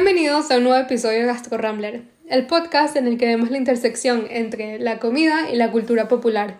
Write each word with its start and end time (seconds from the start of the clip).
Bienvenidos 0.00 0.48
a 0.52 0.58
un 0.58 0.62
nuevo 0.62 0.78
episodio 0.78 1.18
de 1.18 1.26
Gastro 1.26 1.58
Rambler, 1.58 2.02
el 2.28 2.46
podcast 2.46 2.94
en 2.94 3.08
el 3.08 3.18
que 3.18 3.26
vemos 3.26 3.50
la 3.50 3.58
intersección 3.58 4.28
entre 4.30 4.78
la 4.78 5.00
comida 5.00 5.50
y 5.52 5.56
la 5.56 5.72
cultura 5.72 6.06
popular. 6.06 6.58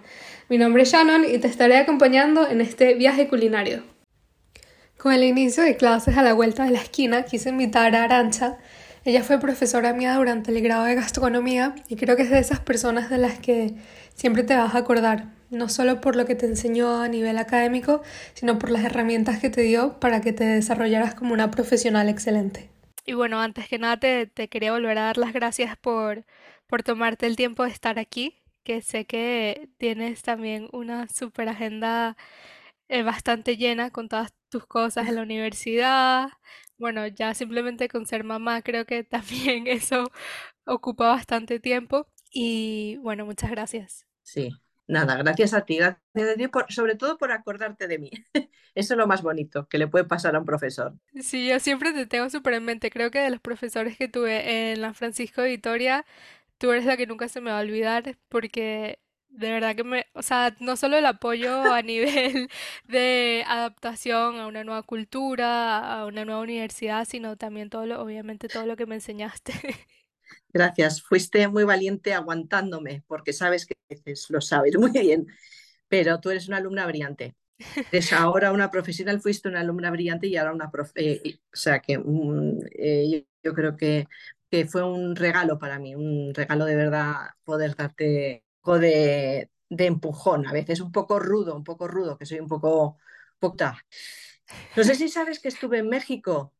Mi 0.48 0.58
nombre 0.58 0.82
es 0.82 0.90
Shannon 0.90 1.24
y 1.24 1.38
te 1.38 1.46
estaré 1.46 1.76
acompañando 1.76 2.48
en 2.48 2.60
este 2.60 2.94
viaje 2.94 3.28
culinario. 3.28 3.84
Con 4.96 5.12
el 5.12 5.22
inicio 5.22 5.62
de 5.62 5.76
clases 5.76 6.18
a 6.18 6.22
la 6.22 6.32
vuelta 6.32 6.64
de 6.64 6.72
la 6.72 6.80
esquina, 6.80 7.22
quise 7.22 7.50
invitar 7.50 7.94
a 7.94 8.02
Arancha. 8.02 8.58
Ella 9.04 9.22
fue 9.22 9.38
profesora 9.38 9.92
mía 9.92 10.16
durante 10.16 10.50
el 10.50 10.60
grado 10.60 10.82
de 10.82 10.96
gastronomía 10.96 11.76
y 11.86 11.94
creo 11.94 12.16
que 12.16 12.22
es 12.22 12.30
de 12.30 12.40
esas 12.40 12.58
personas 12.58 13.08
de 13.08 13.18
las 13.18 13.38
que 13.38 13.76
siempre 14.16 14.42
te 14.42 14.56
vas 14.56 14.74
a 14.74 14.78
acordar, 14.78 15.26
no 15.50 15.68
solo 15.68 16.00
por 16.00 16.16
lo 16.16 16.26
que 16.26 16.34
te 16.34 16.46
enseñó 16.46 17.02
a 17.02 17.06
nivel 17.06 17.38
académico, 17.38 18.02
sino 18.34 18.58
por 18.58 18.70
las 18.70 18.84
herramientas 18.84 19.38
que 19.38 19.48
te 19.48 19.60
dio 19.60 20.00
para 20.00 20.20
que 20.20 20.32
te 20.32 20.42
desarrollaras 20.42 21.14
como 21.14 21.34
una 21.34 21.52
profesional 21.52 22.08
excelente. 22.08 22.76
Y 23.08 23.14
bueno, 23.14 23.40
antes 23.40 23.68
que 23.68 23.78
nada 23.78 23.98
te, 23.98 24.26
te 24.26 24.48
quería 24.48 24.72
volver 24.72 24.98
a 24.98 25.04
dar 25.04 25.16
las 25.18 25.32
gracias 25.32 25.76
por, 25.78 26.26
por 26.66 26.82
tomarte 26.82 27.26
el 27.26 27.36
tiempo 27.36 27.64
de 27.64 27.70
estar 27.70 27.98
aquí, 27.98 28.42
que 28.64 28.82
sé 28.82 29.06
que 29.06 29.70
tienes 29.78 30.22
también 30.22 30.68
una 30.72 31.08
super 31.08 31.48
agenda 31.48 32.16
eh, 32.88 33.02
bastante 33.04 33.56
llena 33.56 33.90
con 33.90 34.08
todas 34.08 34.34
tus 34.50 34.66
cosas 34.66 35.08
en 35.08 35.16
la 35.16 35.22
universidad. 35.22 36.30
Bueno, 36.78 37.06
ya 37.08 37.34
simplemente 37.34 37.88
con 37.88 38.06
ser 38.06 38.24
mamá 38.24 38.62
creo 38.62 38.86
que 38.86 39.04
también 39.04 39.66
eso 39.68 40.04
ocupa 40.66 41.08
bastante 41.10 41.60
tiempo. 41.60 42.08
Y 42.32 42.96
bueno, 42.98 43.26
muchas 43.26 43.50
gracias. 43.50 44.06
Sí, 44.22 44.50
Nada, 44.88 45.16
gracias 45.16 45.52
a 45.52 45.66
ti, 45.66 45.76
gracias 45.76 46.00
a 46.16 46.34
ti 46.34 46.48
sobre 46.70 46.94
todo 46.94 47.18
por 47.18 47.30
acordarte 47.30 47.86
de 47.86 47.98
mí. 47.98 48.10
Eso 48.74 48.94
es 48.94 48.98
lo 48.98 49.06
más 49.06 49.22
bonito 49.22 49.68
que 49.68 49.78
le 49.78 49.86
puede 49.86 50.04
pasar 50.04 50.34
a 50.34 50.38
un 50.38 50.46
profesor. 50.46 50.94
Sí, 51.20 51.46
yo 51.46 51.60
siempre 51.60 51.92
te 51.92 52.06
tengo 52.06 52.30
súper 52.30 52.54
en 52.54 52.64
mente. 52.64 52.90
Creo 52.90 53.10
que 53.10 53.18
de 53.18 53.30
los 53.30 53.40
profesores 53.40 53.96
que 53.98 54.08
tuve 54.08 54.72
en 54.72 54.80
la 54.80 54.94
Francisco 54.94 55.42
de 55.42 55.50
Vitoria, 55.50 56.06
tú 56.58 56.70
eres 56.72 56.86
la 56.86 56.96
que 56.96 57.06
nunca 57.06 57.28
se 57.28 57.40
me 57.40 57.50
va 57.50 57.58
a 57.58 57.62
olvidar 57.62 58.16
porque 58.28 59.00
de 59.28 59.50
verdad 59.52 59.76
que 59.76 59.84
me, 59.84 60.06
o 60.14 60.22
sea, 60.22 60.54
no 60.60 60.76
solo 60.76 60.96
el 60.96 61.06
apoyo 61.06 61.72
a 61.72 61.82
nivel 61.82 62.48
de 62.84 63.44
adaptación 63.46 64.38
a 64.38 64.46
una 64.46 64.64
nueva 64.64 64.82
cultura, 64.82 66.00
a 66.00 66.06
una 66.06 66.24
nueva 66.24 66.40
universidad, 66.40 67.04
sino 67.06 67.36
también 67.36 67.70
todo 67.70 67.86
lo, 67.86 68.02
obviamente 68.02 68.48
todo 68.48 68.66
lo 68.66 68.76
que 68.76 68.86
me 68.86 68.96
enseñaste. 68.96 69.52
Gracias, 70.52 71.02
fuiste 71.02 71.46
muy 71.48 71.64
valiente 71.64 72.14
aguantándome, 72.14 73.04
porque 73.06 73.32
sabes 73.32 73.66
que 73.66 73.74
lo 74.30 74.40
sabes 74.40 74.74
muy 74.78 74.90
bien, 74.90 75.26
pero 75.88 76.20
tú 76.20 76.30
eres 76.30 76.48
una 76.48 76.58
alumna 76.58 76.86
brillante. 76.86 77.36
Eres 77.90 78.12
ahora 78.12 78.52
una 78.52 78.70
profesional, 78.70 79.20
fuiste 79.20 79.48
una 79.48 79.60
alumna 79.60 79.90
brillante 79.90 80.28
y 80.28 80.36
ahora 80.36 80.52
una 80.52 80.70
profe, 80.70 81.28
eh, 81.28 81.40
o 81.52 81.56
sea 81.56 81.80
que 81.80 81.98
mm, 81.98 82.60
eh, 82.78 83.26
yo, 83.42 83.52
creo 83.52 83.76
que, 83.76 84.06
que, 84.50 84.66
fue 84.66 84.84
un 84.84 85.16
regalo 85.16 85.58
para 85.58 85.78
mí, 85.78 85.94
un 85.94 86.32
regalo 86.34 86.64
de 86.64 86.76
verdad 86.76 87.14
poder 87.44 87.74
darte 87.74 88.44
un 88.44 88.62
poco 88.62 88.78
de, 88.78 89.50
de 89.68 89.86
empujón, 89.86 90.46
a 90.46 90.52
veces 90.52 90.80
un 90.80 90.92
poco 90.92 91.18
rudo, 91.18 91.56
un 91.56 91.64
poco 91.64 91.88
rudo, 91.88 92.16
que 92.16 92.26
soy 92.26 92.38
un 92.40 92.48
poco 92.48 92.98
puta. 93.40 93.84
No 94.76 94.84
sé 94.84 94.94
si 94.94 95.08
sabes 95.08 95.40
que 95.40 95.48
estuve 95.48 95.78
en 95.78 95.88
México 95.88 96.54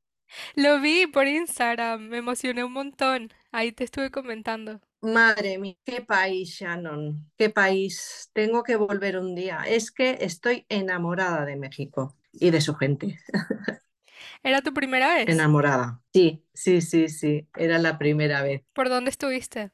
lo 0.55 0.81
vi 0.81 1.07
por 1.07 1.27
Instagram, 1.27 2.09
me 2.09 2.19
emocioné 2.19 2.65
un 2.65 2.73
montón. 2.73 3.33
Ahí 3.51 3.73
te 3.73 3.85
estuve 3.85 4.11
comentando. 4.11 4.81
Madre 5.01 5.59
mía, 5.59 5.77
qué 5.85 6.03
país, 6.03 6.51
Shannon, 6.51 7.31
qué 7.37 7.51
país. 7.51 8.31
Tengo 8.33 8.63
que 8.63 8.77
volver 8.77 9.19
un 9.19 9.35
día. 9.35 9.63
Es 9.67 9.91
que 9.91 10.19
estoy 10.21 10.67
enamorada 10.69 11.45
de 11.45 11.57
México 11.57 12.17
y 12.33 12.51
de 12.51 12.61
su 12.61 12.75
gente. 12.75 13.19
¿Era 14.43 14.61
tu 14.61 14.75
primera 14.75 15.15
vez? 15.15 15.29
Enamorada. 15.29 16.03
Sí, 16.13 16.45
sí, 16.53 16.81
sí, 16.81 17.09
sí, 17.09 17.49
era 17.57 17.79
la 17.79 17.99
primera 17.99 18.43
vez. 18.43 18.63
¿Por 18.73 18.89
dónde 18.89 19.11
estuviste? 19.11 19.71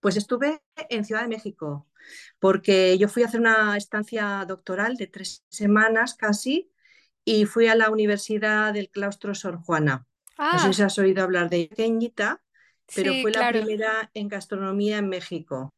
Pues 0.00 0.16
estuve 0.16 0.62
en 0.88 1.04
Ciudad 1.04 1.22
de 1.22 1.28
México, 1.28 1.86
porque 2.38 2.96
yo 2.96 3.08
fui 3.08 3.22
a 3.22 3.26
hacer 3.26 3.40
una 3.40 3.76
estancia 3.76 4.44
doctoral 4.46 4.96
de 4.96 5.08
tres 5.08 5.44
semanas 5.48 6.14
casi 6.14 6.72
y 7.24 7.44
fui 7.44 7.66
a 7.66 7.74
la 7.74 7.90
Universidad 7.90 8.72
del 8.72 8.88
Claustro 8.88 9.34
Sor 9.34 9.58
Juana. 9.58 10.06
No 10.38 10.58
sé 10.58 10.72
si 10.72 10.82
ah. 10.82 10.86
has 10.86 10.98
oído 10.98 11.22
hablar 11.22 11.50
de 11.50 11.66
pequeñita, 11.68 12.42
pero 12.94 13.12
fue 13.22 13.30
la 13.30 13.48
primera 13.48 14.10
en 14.14 14.28
gastronomía 14.28 14.98
en 14.98 15.08
México. 15.08 15.70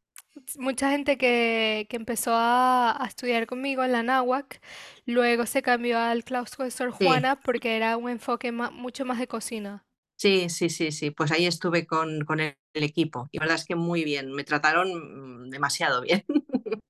Mucha 0.57 0.89
gente 0.89 1.17
que, 1.17 1.85
que 1.89 1.95
empezó 1.95 2.33
a, 2.33 3.03
a, 3.03 3.07
estudiar 3.07 3.45
conmigo 3.45 3.83
en 3.83 3.91
la 3.91 4.03
náhuac, 4.03 4.61
luego 5.05 5.45
se 5.45 5.61
cambió 5.61 5.99
al 5.99 6.23
claustro 6.23 6.65
de 6.65 6.71
Sor 6.71 6.91
Juana 6.91 7.39
porque 7.39 7.75
era 7.75 7.97
un 7.97 8.09
enfoque 8.09 8.51
mucho 8.51 9.05
más 9.05 9.19
de 9.19 9.27
cocina. 9.27 9.85
Sí, 10.17 10.49
sí, 10.49 10.69
sí, 10.69 10.91
sí. 10.91 11.11
Pues 11.11 11.31
ahí 11.31 11.45
estuve 11.45 11.85
con, 11.85 12.25
con 12.25 12.39
el, 12.39 12.55
el 12.73 12.83
equipo 12.83 13.27
y 13.31 13.37
la 13.37 13.43
verdad 13.43 13.59
es 13.59 13.65
que 13.65 13.75
muy 13.75 14.03
bien. 14.03 14.31
Me 14.31 14.43
trataron 14.43 15.45
mm, 15.45 15.49
demasiado 15.49 16.01
bien. 16.01 16.23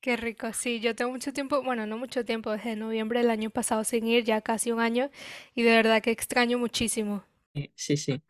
Qué 0.00 0.16
rico, 0.16 0.52
sí, 0.52 0.80
yo 0.80 0.96
tengo 0.96 1.12
mucho 1.12 1.32
tiempo, 1.32 1.62
bueno, 1.62 1.86
no 1.86 1.96
mucho 1.96 2.24
tiempo, 2.24 2.50
desde 2.50 2.74
noviembre 2.74 3.20
del 3.20 3.30
año 3.30 3.50
pasado 3.50 3.84
sin 3.84 4.04
ir, 4.08 4.24
ya 4.24 4.40
casi 4.40 4.72
un 4.72 4.80
año, 4.80 5.10
y 5.54 5.62
de 5.62 5.70
verdad 5.70 6.02
que 6.02 6.10
extraño 6.10 6.58
muchísimo. 6.58 7.22
Sí, 7.76 7.96
sí. 7.96 8.20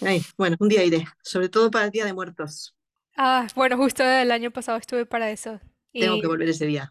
Ay, 0.00 0.22
bueno, 0.36 0.56
un 0.58 0.68
día 0.68 0.84
iré, 0.84 1.04
sobre 1.22 1.48
todo 1.48 1.70
para 1.70 1.86
el 1.86 1.90
Día 1.90 2.04
de 2.04 2.12
Muertos. 2.12 2.74
Ah, 3.16 3.46
bueno, 3.54 3.76
justo 3.76 4.02
el 4.02 4.30
año 4.30 4.50
pasado 4.50 4.78
estuve 4.78 5.04
para 5.04 5.30
eso. 5.30 5.60
Tengo 5.92 6.20
que 6.20 6.26
volver 6.26 6.48
ese 6.48 6.66
día. 6.66 6.90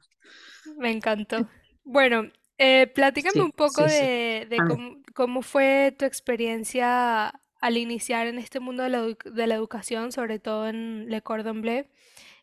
Me 0.78 0.92
encantó. 0.92 1.50
Bueno, 1.84 2.30
eh, 2.58 2.88
platícame 2.88 3.42
un 3.42 3.52
poco 3.52 3.84
de, 3.84 4.46
de 4.50 4.58
cómo, 4.68 5.02
cómo, 5.16 5.42
fue 5.42 5.96
tu 5.98 6.06
experiencia 6.06 7.34
al 7.62 7.78
iniciar 7.78 8.28
en 8.28 8.38
este 8.38 8.60
mundo 8.60 8.84
de 8.84 8.90
la, 8.90 9.02
de 9.02 9.48
la 9.48 9.56
educación, 9.56 10.12
sobre 10.12 10.40
todo 10.40 10.68
en 10.68 11.10
Le 11.10 11.22
Cordon 11.22 11.62
Bleu. 11.62 11.86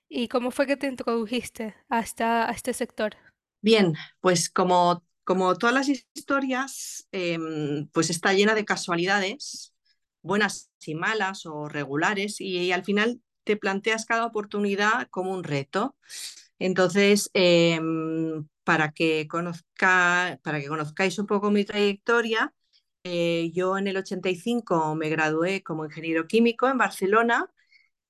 ¿Y 0.09 0.29
cómo 0.29 0.51
fue 0.51 0.67
que 0.67 0.77
te 0.77 0.87
introdujiste 0.87 1.75
hasta 1.89 2.49
a 2.49 2.53
este 2.53 2.73
sector? 2.73 3.17
Bien, 3.61 3.95
pues 4.21 4.51
como, 4.51 5.05
como 5.25 5.57
todas 5.57 5.75
las 5.75 5.89
historias, 5.89 7.09
em, 7.13 7.89
pues 7.89 8.11
está 8.11 8.33
llena 8.33 8.55
de 8.55 8.65
casualidades, 8.65 9.75
buenas 10.27 10.71
y 10.87 10.95
malas 10.95 11.47
o 11.47 11.69
regulares, 11.69 12.41
y, 12.41 12.73
al 12.73 12.85
final 12.85 13.21
te 13.45 13.57
planteas 13.57 14.07
cada 14.07 14.27
oportunidad 14.27 15.09
como 15.11 15.33
un 15.33 15.45
reto. 15.45 15.97
Entonces, 16.59 17.31
em, 17.35 18.47
para, 18.65 18.93
que 18.93 19.29
conozca, 19.29 20.41
para 20.43 20.61
que 20.61 20.69
conozcáis 20.69 21.19
un 21.19 21.27
poco 21.27 21.51
mi 21.51 21.65
trayectoria, 21.65 22.55
eh, 23.05 23.53
yo 23.55 23.79
en 23.79 23.87
el 23.89 23.97
85 23.99 24.95
me 24.97 25.09
gradué 25.11 25.63
como 25.63 25.85
ingeniero 25.85 26.27
químico 26.27 26.69
en 26.69 26.79
Barcelona. 26.79 27.51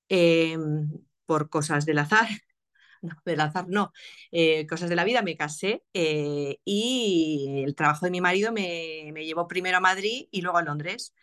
Em, 0.08 0.90
por 1.26 1.50
cosas 1.50 1.86
del 1.86 1.98
azar, 1.98 2.28
no, 3.02 3.16
del 3.24 3.40
azar 3.40 3.66
no, 3.68 3.92
eh, 4.32 4.66
cosas 4.66 4.88
de 4.90 4.96
la 4.96 5.04
vida, 5.04 5.22
me 5.22 5.36
casé 5.36 5.84
eh, 5.94 6.58
y 6.64 7.62
el 7.66 7.74
trabajo 7.74 8.06
de 8.06 8.12
mi 8.12 8.20
marido 8.20 8.52
me, 8.52 9.10
me, 9.12 9.24
llevó 9.26 9.48
primero 9.48 9.78
a 9.78 9.80
Madrid 9.80 10.28
y 10.30 10.42
luego 10.42 10.58
a 10.58 10.62
Londres. 10.62 11.14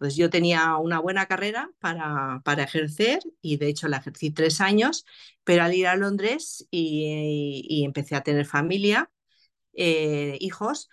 Entonces 0.00 0.16
yo 0.16 0.30
tenía 0.30 0.76
una 0.76 0.98
buena 0.98 1.26
carrera 1.26 1.70
para, 1.78 2.40
para 2.42 2.62
ejercer 2.62 3.20
y 3.42 3.58
de 3.58 3.68
hecho 3.68 3.86
la 3.86 3.98
ejercí 3.98 4.30
tres 4.30 4.62
años, 4.62 5.04
pero 5.44 5.62
al 5.62 5.74
ir 5.74 5.86
a 5.86 5.96
Londres 5.96 6.66
y, 6.70 7.66
y 7.68 7.84
empecé 7.84 8.16
a 8.16 8.22
tener 8.22 8.46
familia, 8.46 9.10
eh, 9.74 10.38
hijos, 10.40 10.88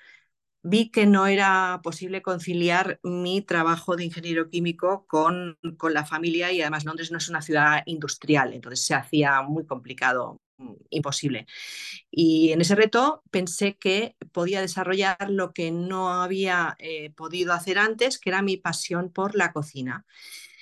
vi 0.63 0.91
que 0.91 1.05
no 1.05 1.27
era 1.27 1.79
posible 1.83 2.21
conciliar 2.21 2.99
mi 3.03 3.41
trabajo 3.41 3.95
de 3.95 4.05
ingeniero 4.05 4.49
químico 4.49 5.05
con, 5.07 5.57
con, 5.77 5.93
la 5.93 6.05
familia 6.05 6.51
y 6.51 6.61
además 6.61 6.85
Londres 6.85 7.11
no 7.11 7.17
es 7.17 7.29
una 7.29 7.41
ciudad 7.41 7.83
industrial, 7.85 8.53
entonces 8.53 8.85
se 8.85 8.93
hacía 8.95 9.41
muy 9.43 9.65
complicado, 9.65 10.41
imposible. 10.89 11.45
Y 12.11 12.51
en 12.51 12.61
ese 12.61 12.75
reto 12.75 13.23
pensé 13.31 13.77
que 13.77 14.15
podía 14.31 14.61
desarrollar 14.61 15.29
lo 15.29 15.53
que 15.53 15.71
no 15.71 16.21
había 16.21 16.75
eh, 16.79 17.11
podido 17.11 17.53
hacer 17.53 17.77
antes, 17.77 18.19
que 18.19 18.29
era 18.29 18.41
mi 18.41 18.57
pasión 18.57 19.11
por 19.11 19.35
la 19.35 19.53
cocina. 19.53 20.05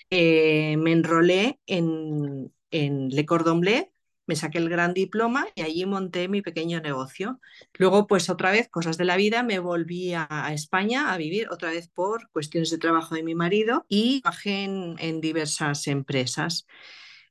Eh, 0.09 0.77
me 0.77 0.91
enrolé 0.91 1.59
en, 1.65 2.53
en 2.71 3.09
Le 3.09 3.25
Cordon 3.25 3.61
Bleu, 3.61 3.91
me 4.27 4.35
saqué 4.35 4.57
el 4.57 4.69
gran 4.69 4.93
diploma 4.93 5.47
y 5.55 5.61
allí 5.61 5.85
monté 5.85 6.27
mi 6.27 6.41
pequeño 6.41 6.81
negocio. 6.81 7.39
Luego, 7.75 8.07
pues 8.07 8.29
otra 8.29 8.51
vez, 8.51 8.69
cosas 8.69 8.97
de 8.97 9.05
la 9.05 9.17
vida, 9.17 9.43
me 9.43 9.59
volví 9.59 10.13
a, 10.13 10.49
España 10.53 11.13
a 11.13 11.17
vivir 11.17 11.49
otra 11.49 11.69
vez 11.69 11.87
por 11.87 12.29
cuestiones 12.31 12.69
de 12.71 12.77
trabajo 12.77 13.15
de 13.15 13.23
mi 13.23 13.35
marido 13.35 13.85
y 13.87 14.21
trabajé 14.21 14.63
en, 14.63 15.21
diversas 15.21 15.87
empresas. 15.87 16.65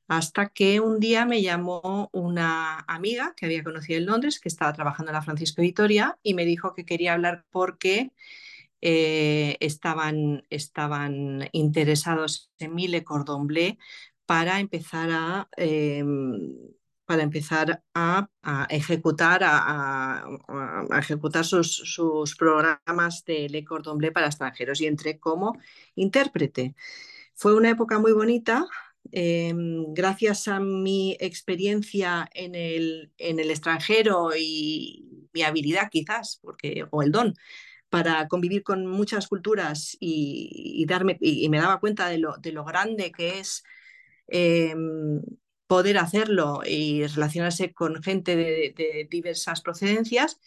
Hasta 0.07 0.49
que 0.49 0.79
un 0.79 0.99
día 0.99 1.25
me 1.25 1.41
llamó 1.41 2.09
una 2.13 2.79
amiga 2.87 3.33
que 3.35 3.45
había 3.45 3.63
conocido 3.63 3.99
en 3.99 4.05
Londres, 4.05 4.39
que 4.39 4.49
estaba 4.49 4.73
trabajando 4.73 5.11
en 5.11 5.15
la 5.15 5.21
Francisco 5.21 5.61
Vitoria, 5.61 6.17
y 6.23 6.33
me 6.33 6.45
dijo 6.45 6.73
que 6.73 6.85
quería 6.85 7.13
hablar 7.13 7.45
porque 7.51 8.11
eh, 8.81 9.57
estaban, 9.59 10.43
estaban 10.49 11.49
interesados 11.51 12.51
en 12.59 12.75
mi 12.75 12.87
Le 12.87 13.03
Cordon 13.03 13.47
Bleu 13.47 13.77
para 14.25 14.59
empezar 14.59 15.09
a 15.11 15.49
em, 15.57 16.55
para 17.05 17.23
empezar 17.23 17.83
a, 17.93 18.27
ejecutar, 18.69 19.41
a, 19.43 20.27
ejecutar 20.97 21.45
sus, 21.45 22.35
programas 22.37 23.23
de 23.25 23.47
Le 23.49 23.63
Cordon 23.63 23.97
Bleu 23.97 24.11
para 24.11 24.27
extranjeros 24.27 24.81
y 24.81 24.87
entré 24.87 25.19
como 25.19 25.57
intérprete. 25.95 26.75
Fue 27.35 27.53
una 27.55 27.69
época 27.69 27.99
muy 27.99 28.11
bonita. 28.11 28.65
Em, 29.11 29.93
gracias 29.93 30.47
a 30.47 30.59
mi 30.59 31.15
experiencia 31.19 32.29
en 32.33 32.55
el, 32.55 33.11
en 33.17 33.39
el 33.39 33.51
extranjero 33.51 34.31
y 34.37 35.27
mi 35.33 35.43
habilidad 35.43 35.89
quizás, 35.91 36.39
porque, 36.41 36.85
o 36.91 37.03
el 37.03 37.11
don, 37.11 37.35
para 37.89 38.27
convivir 38.27 38.63
con 38.63 38.85
muchas 38.87 39.27
culturas 39.27 39.95
y, 39.99 40.85
darme, 40.87 41.17
y, 41.21 41.47
me 41.49 41.59
daba 41.59 41.79
cuenta 41.79 42.09
de 42.09 42.17
lo, 42.17 42.37
de 42.37 42.51
lo 42.51 42.65
grande 42.65 43.11
que 43.11 43.39
es 43.39 43.63
em, 44.27 45.21
poder 45.67 45.97
hacerlo 45.97 46.61
y 46.65 47.05
relacionarse 47.07 47.73
con 47.73 48.01
gente 48.03 48.35
de, 48.35 49.07
diversas 49.09 49.61
procedencias, 49.61 50.39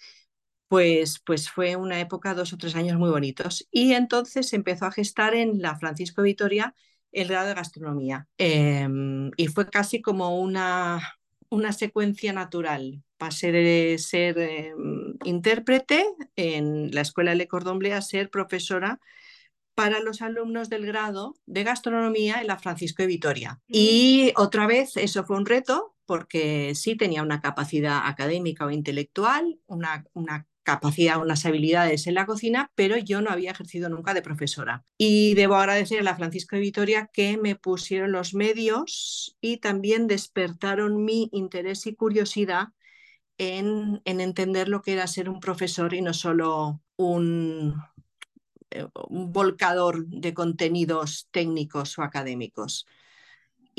pues, 0.68 1.20
pues 1.24 1.50
fue 1.50 1.76
una 1.76 2.00
época, 2.00 2.34
dos 2.34 2.52
o 2.52 2.58
tres 2.58 2.74
años 2.76 2.98
muy 2.98 3.10
bonitos. 3.10 3.66
Y 3.70 3.94
entonces 3.94 4.52
empezó 4.52 4.86
a 4.86 4.92
gestar 4.92 5.34
en 5.34 5.60
la 5.62 5.78
Francisco 5.78 6.22
Vitoria 6.22 6.74
el 7.12 7.28
grado 7.28 7.48
de 7.48 7.54
gastronomía. 7.54 8.26
Em, 8.38 9.30
y 9.36 9.46
fue 9.48 9.68
casi 9.68 10.00
como 10.00 10.40
una, 10.40 11.00
una 11.48 11.72
secuencia 11.72 12.32
natural. 12.32 13.02
Pasé 13.16 13.52
de 13.52 13.96
ser 13.98 14.38
em, 14.38 15.14
intérprete 15.24 16.06
en 16.36 16.90
la 16.92 17.00
Escuela 17.00 17.34
Le 17.34 17.48
Cordon 17.48 17.78
Bleu 17.78 17.94
a 17.94 18.02
ser 18.02 18.30
profesora 18.30 19.00
para 19.74 20.00
los 20.00 20.22
alumnos 20.22 20.68
del 20.68 20.86
grado 20.86 21.36
de 21.46 21.62
gastronomía 21.62 22.40
en 22.40 22.48
la 22.48 22.58
Francisco 22.58 23.02
de 23.02 23.06
Vitoria. 23.06 23.60
Mm. 23.68 23.72
Y 23.72 24.32
otra 24.36 24.66
vez 24.66 24.96
eso 24.96 25.24
fue 25.24 25.36
un 25.36 25.46
reto 25.46 25.94
porque 26.04 26.74
sí 26.74 26.96
tenía 26.96 27.22
una 27.22 27.40
capacidad 27.40 28.00
académica 28.06 28.64
o 28.64 28.70
intelectual, 28.70 29.60
una, 29.66 30.04
una 30.14 30.46
capacidad, 30.68 31.18
unas 31.18 31.46
habilidades 31.46 32.06
en 32.06 32.14
la 32.14 32.26
cocina, 32.26 32.70
pero 32.74 32.98
yo 32.98 33.22
no 33.22 33.30
había 33.30 33.52
ejercido 33.52 33.88
nunca 33.88 34.12
de 34.12 34.20
profesora. 34.20 34.84
Y 34.98 35.32
debo 35.32 35.54
agradecer 35.54 36.00
a 36.00 36.02
la 36.02 36.14
Francisco 36.14 36.56
de 36.56 36.60
Vitoria 36.60 37.08
que 37.10 37.38
me 37.38 37.56
pusieron 37.56 38.12
los 38.12 38.34
medios 38.34 39.34
y 39.40 39.56
también 39.56 40.08
despertaron 40.08 41.06
mi 41.06 41.30
interés 41.32 41.86
y 41.86 41.94
curiosidad 41.94 42.68
en, 43.38 44.02
en 44.04 44.20
entender 44.20 44.68
lo 44.68 44.82
que 44.82 44.92
era 44.92 45.06
ser 45.06 45.30
un 45.30 45.40
profesor 45.40 45.94
y 45.94 46.02
no 46.02 46.12
solo 46.12 46.82
un, 46.96 47.74
eh, 48.70 48.86
un 49.08 49.32
volcador 49.32 50.06
de 50.06 50.34
contenidos 50.34 51.28
técnicos 51.30 51.98
o 51.98 52.02
académicos. 52.02 52.86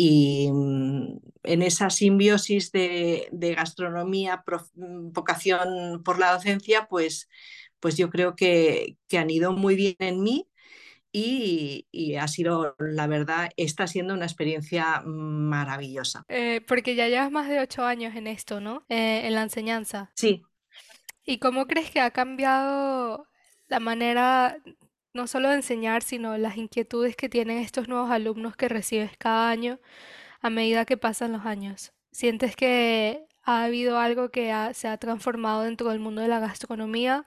Y 0.02 0.50
mm, 0.50 1.20
en 1.44 1.62
esa 1.62 1.90
simbiosis 1.90 2.72
de, 2.72 3.28
gastronomía, 3.34 4.46
mm, 4.76 5.12
vocación 5.12 6.04
por 6.06 6.20
la 6.20 6.32
docencia, 6.32 6.88
pues, 6.90 7.28
pues 7.82 7.98
yo 7.98 8.10
creo 8.10 8.34
que, 8.34 8.96
han 9.12 9.30
ido 9.30 9.52
muy 9.52 9.76
bien 9.76 9.98
en 10.00 10.22
mí 10.22 10.48
y, 11.12 12.16
ha 12.16 12.30
sido, 12.30 12.78
la 12.80 13.08
verdad, 13.08 13.50
está 13.58 13.88
siendo 13.88 14.14
una 14.14 14.24
experiencia 14.24 15.02
maravillosa. 15.04 16.24
Eh, 16.30 16.62
porque 16.66 16.96
ya 16.96 17.10
llevas 17.10 17.30
más 17.30 17.50
de 17.50 17.60
ocho 17.60 17.84
años 17.84 18.16
en 18.16 18.28
esto, 18.28 18.62
¿no? 18.62 18.86
Eh, 18.88 19.28
en 19.28 19.36
la 19.36 19.42
enseñanza. 19.42 20.12
Sí. 20.16 20.44
¿Y 21.26 21.40
cómo 21.40 21.68
crees 21.68 21.92
que 21.92 22.00
ha 22.00 22.12
cambiado 22.12 23.28
la 23.68 23.82
manera 23.82 24.62
no 25.14 25.28
solo 25.28 25.52
enseñar, 25.52 26.04
sino 26.04 26.38
las 26.38 26.58
inquietudes 26.58 27.16
que 27.16 27.30
tienen 27.30 27.58
estos 27.58 27.88
nuevos 27.88 28.12
alumnos 28.12 28.56
que 28.56 28.70
recibes 28.70 29.12
cada 29.18 29.50
año 29.50 29.80
a 30.42 30.50
medida 30.50 30.86
que 30.86 30.98
pasan 30.98 31.32
los 31.32 31.46
años. 31.46 31.94
¿Sientes 32.12 32.56
que 32.56 33.26
ha 33.44 33.64
habido 33.64 33.98
algo 33.98 34.30
que 34.30 34.54
se 34.74 34.88
ha 34.88 34.98
transformado 34.98 35.64
dentro 35.64 35.90
del 35.90 36.00
mundo 36.00 36.22
de 36.22 36.28
la 36.28 36.40
gastronomía, 36.40 37.26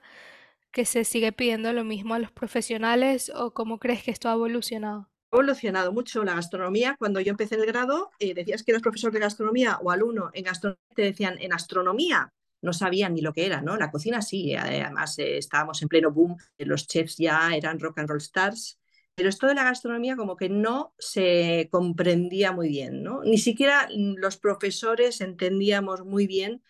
que 0.71 0.85
se 0.85 1.03
sigue 1.03 1.31
pidiendo 1.31 1.71
lo 1.73 1.83
mismo 1.83 2.13
a 2.13 2.19
los 2.19 2.31
profesionales 2.31 3.31
o 3.35 3.53
cómo 3.53 3.79
crees 3.79 4.03
que 4.03 4.11
esto 4.11 4.29
ha 4.29 4.33
evolucionado? 4.33 5.09
Ha 5.31 5.35
evolucionado 5.35 5.91
mucho 5.91 6.23
la 6.23 6.35
gastronomía. 6.35 6.95
Cuando 6.97 7.19
yo 7.19 7.31
empecé 7.31 7.55
el 7.55 7.65
grado, 7.65 8.11
eh, 8.19 8.33
decías 8.33 8.63
que 8.63 8.71
eras 8.71 8.81
profesor 8.81 9.11
de 9.11 9.19
gastronomía 9.19 9.77
o 9.81 9.91
alumno 9.91 10.29
en 10.33 10.43
gastronomía, 10.43 10.79
te 10.95 11.01
decían 11.03 11.37
en 11.39 11.53
astronomía 11.53 12.31
no 12.63 12.73
sabían 12.73 13.13
ni 13.13 13.21
lo 13.21 13.33
que 13.33 13.45
era, 13.45 13.61
¿no? 13.61 13.77
La 13.77 13.91
cocina 13.91 14.21
sí, 14.21 14.55
además 14.55 15.19
eh, 15.19 15.37
estábamos 15.37 15.81
en 15.81 15.89
pleno 15.89 16.11
boom, 16.11 16.37
los 16.57 16.87
chefs 16.87 17.17
ya 17.17 17.51
eran 17.55 17.79
rock 17.79 17.99
and 17.99 18.09
roll 18.09 18.21
stars, 18.21 18.79
pero 19.15 19.29
esto 19.29 19.47
de 19.47 19.53
la 19.53 19.65
gastronomía 19.65 20.15
como 20.15 20.37
que 20.37 20.49
no 20.49 20.95
se 20.97 21.67
comprendía 21.71 22.53
muy 22.53 22.69
bien, 22.69 23.03
¿no? 23.03 23.21
Ni 23.23 23.37
siquiera 23.37 23.87
los 23.91 24.37
profesores 24.37 25.21
entendíamos 25.21 26.05
muy 26.05 26.25
bien 26.25 26.63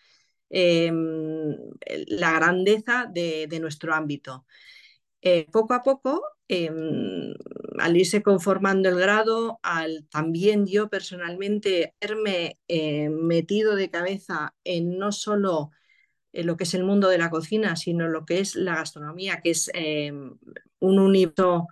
em, 0.50 1.56
la 2.08 2.32
grandeza 2.34 3.10
de, 3.14 3.48
nuestro 3.62 3.94
ámbito. 3.94 4.46
Eh, 5.22 5.46
poco 5.52 5.74
a 5.74 5.84
poco, 5.84 6.24
em, 6.48 7.34
al 7.80 7.98
irse 7.98 8.24
conformando 8.24 8.90
el 8.90 9.00
grado, 9.00 9.60
al 9.64 10.08
también 10.10 10.66
yo 10.68 10.90
personalmente 10.90 11.96
haberme 12.02 12.60
eh, 12.68 13.10
metido 13.10 13.76
de 13.76 13.90
cabeza 13.90 14.56
en 14.64 14.98
no 14.98 15.12
solo 15.12 15.72
lo 16.34 16.58
que 16.58 16.64
es 16.64 16.74
el 16.74 16.84
mundo 16.84 17.10
de 17.10 17.18
la 17.20 17.30
cocina, 17.30 17.76
sino 17.76 18.08
lo 18.08 18.26
que 18.26 18.40
es 18.40 18.56
la 18.56 18.76
gastronomía, 18.76 19.42
que 19.42 19.52
es 19.52 19.70
em, 19.74 20.36
un 20.80 21.00
universo 21.00 21.68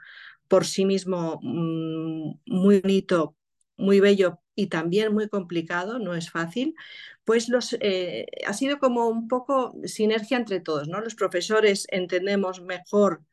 por 0.47 0.65
sí 0.65 0.85
mismo 0.85 1.39
mm, 1.41 2.39
muy 2.45 2.81
bonito, 2.81 3.35
muy 3.77 3.99
bello 3.99 4.39
y 4.55 4.67
también 4.67 5.13
muy 5.13 5.29
complicado, 5.29 5.99
no 5.99 6.13
es 6.15 6.29
fácil, 6.29 6.75
pues 7.23 7.49
los, 7.49 7.75
eh, 7.79 8.27
ha 8.45 8.53
sido 8.53 8.79
como 8.79 9.07
un 9.07 9.27
poco 9.27 9.73
sinergia 9.85 10.37
entre 10.37 10.59
todos, 10.59 10.87
¿no? 10.87 11.01
Los 11.01 11.15
profesores 11.15 11.87
entendemos 11.89 12.61
mejor 12.61 13.23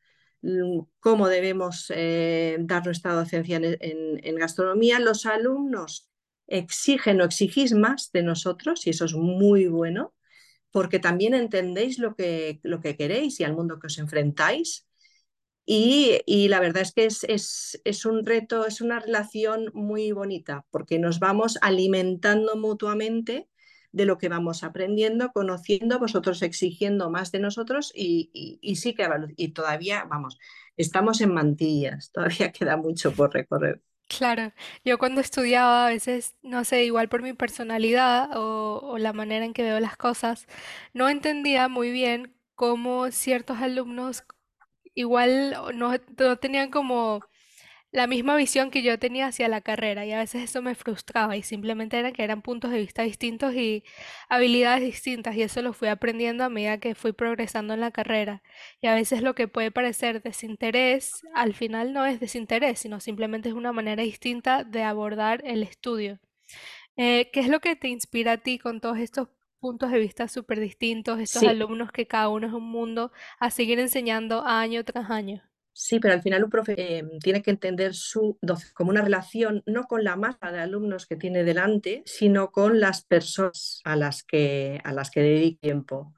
mm, 0.43 0.81
cómo 1.01 1.29
debemos 1.29 1.93
eh, 1.95 2.57
dar 2.61 2.85
nuestra 2.87 3.13
docencia 3.15 3.61
en, 3.61 4.37
gastronomía, 4.37 5.01
los 5.01 5.27
alumnos 5.27 6.09
exigen 6.47 7.21
o 7.21 7.25
exigís 7.25 7.75
más 7.75 8.11
de 8.13 8.23
nosotros 8.23 8.87
y 8.87 8.91
eso 8.91 9.05
es 9.07 9.15
muy 9.15 9.67
bueno 9.67 10.15
porque 10.71 10.99
también 10.99 11.35
entendéis 11.35 11.99
lo 11.99 12.15
que, 12.15 12.61
lo 12.63 12.81
que 12.81 12.97
queréis 12.97 13.41
y 13.41 13.45
al 13.45 13.55
mundo 13.55 13.79
que 13.79 13.87
os 13.89 13.99
enfrentáis. 13.99 14.87
Y, 15.71 16.49
la 16.49 16.61
verdad 16.61 16.83
es 16.83 16.93
que 16.93 17.05
es, 17.05 17.81
es, 17.85 18.07
un 18.07 18.25
reto, 18.25 18.67
es 18.67 18.81
una 18.81 19.01
relación 19.01 19.71
muy 19.75 20.13
bonita, 20.13 20.65
porque 20.71 20.99
nos 20.99 21.19
vamos 21.21 21.59
alimentando 21.61 22.57
mutuamente 22.57 23.49
de 23.93 24.07
lo 24.07 24.17
que 24.17 24.31
vamos 24.31 24.65
aprendiendo, 24.65 25.31
conociendo, 25.33 25.99
vosotros 25.99 26.41
exigiendo 26.43 27.11
más 27.11 27.33
de 27.33 27.41
nosotros 27.41 27.93
y, 27.95 28.31
y 28.63 28.77
sí 28.77 28.95
que 28.95 29.07
y 29.37 29.49
todavía, 29.53 30.05
vamos, 30.09 30.39
estamos 30.77 31.21
en 31.21 31.35
mantillas, 31.35 32.13
todavía 32.13 32.53
queda 32.53 32.77
mucho 32.79 33.13
por 33.13 33.35
recorrer. 33.35 33.83
Claro, 34.09 34.53
yo 34.85 34.97
cuando 34.99 35.21
estudiaba 35.21 35.87
a 35.87 35.91
veces, 35.91 36.35
no 36.43 36.65
sé, 36.65 36.85
igual 36.85 37.09
por 37.11 37.23
mi 37.23 37.35
personalidad 37.35 38.31
o, 38.37 38.97
la 38.99 39.13
manera 39.13 39.45
en 39.45 39.53
que 39.53 39.63
veo 39.63 39.81
las 39.81 39.97
cosas, 39.99 40.47
no 40.95 41.09
entendía 41.11 41.69
muy 41.69 41.91
bien 41.91 42.35
cómo 42.55 43.11
ciertos 43.11 43.59
alumnos 43.59 44.25
igual 44.95 45.53
no, 45.77 45.93
no 46.19 46.37
tenían 46.39 46.71
como 46.71 47.23
la 47.91 48.07
misma 48.07 48.37
visión 48.37 48.71
que 48.71 48.83
yo 48.83 48.99
tenía 48.99 49.27
hacia 49.27 49.49
la 49.49 49.61
carrera 49.61 50.05
y 50.05 50.13
a 50.13 50.19
veces 50.19 50.43
eso 50.43 50.61
me 50.61 50.75
frustraba 50.75 51.37
y 51.37 51.43
simplemente 51.43 51.99
era 51.99 52.13
que 52.13 52.23
eran 52.23 52.43
puntos 52.43 52.71
de 52.71 52.79
vista 52.79 53.03
distintos 53.03 53.55
y 53.55 53.83
habilidades 54.29 54.83
distintas 54.83 55.35
y 55.37 55.43
eso 55.43 55.63
lo 55.63 55.73
fui 55.73 55.89
aprendiendo 55.89 56.45
a 56.45 56.51
medida 56.51 56.79
que 56.79 56.95
fui 56.95 57.13
progresando 57.13 57.75
en 57.75 57.81
la 57.81 57.91
carrera 57.91 58.43
y 58.81 58.89
a 58.89 58.95
veces 58.95 59.23
lo 59.23 59.35
que 59.35 59.49
puede 59.49 59.71
parecer 59.71 60.23
desinterés 60.23 61.23
al 61.35 61.55
final 61.55 61.93
no 61.93 62.05
es 62.05 62.21
desinterés 62.21 62.81
sino 62.81 63.01
simplemente 63.01 63.49
es 63.49 63.55
una 63.55 63.73
manera 63.73 64.03
distinta 64.03 64.65
de 64.65 64.83
abordar 64.83 65.43
el 65.45 65.63
estudio. 65.63 66.19
Eh, 66.97 67.31
¿qué 67.33 67.41
es 67.41 67.49
lo 67.49 67.61
que 67.61 67.77
te 67.77 67.89
inspira 67.89 68.33
a 68.33 68.39
ti 68.39 68.59
con 68.59 68.81
todos 68.81 68.99
estos 68.99 69.29
puntos 69.61 69.91
de 69.91 69.99
vista 69.99 70.29
súper 70.29 70.61
distintos, 70.61 71.21
estos 71.21 71.45
alumnos 71.45 71.93
que 71.93 72.07
cada 72.07 72.29
uno 72.29 72.47
es 72.49 72.53
un 72.53 72.69
mundo, 72.69 73.13
a 73.39 73.51
seguir 73.51 73.79
enseñando 73.79 74.45
año 74.45 74.85
tras 74.85 75.11
año? 75.11 75.48
Sí, 75.81 76.01
pero 76.01 76.15
al 76.15 76.23
final 76.23 76.43
un 76.43 76.51
profe 76.51 76.75
eh, 76.99 77.05
tiene 77.23 77.41
que 77.41 77.53
entender 77.53 77.95
su 77.95 78.37
como 78.75 78.91
una 78.91 79.01
relación 79.01 79.63
no 79.65 79.85
con 79.85 80.03
la 80.03 80.17
masa 80.17 80.51
de 80.51 80.59
alumnos 80.59 81.07
que 81.07 81.15
tiene 81.15 81.45
delante, 81.45 82.03
sino 82.05 82.51
con 82.51 82.81
las 82.81 83.05
personas 83.05 83.81
a 83.85 83.95
las 83.95 84.25
que, 84.25 84.81
a 84.83 84.93
las 84.93 85.13
que 85.13 85.21
dedica 85.21 85.61
tiempo. 85.61 86.15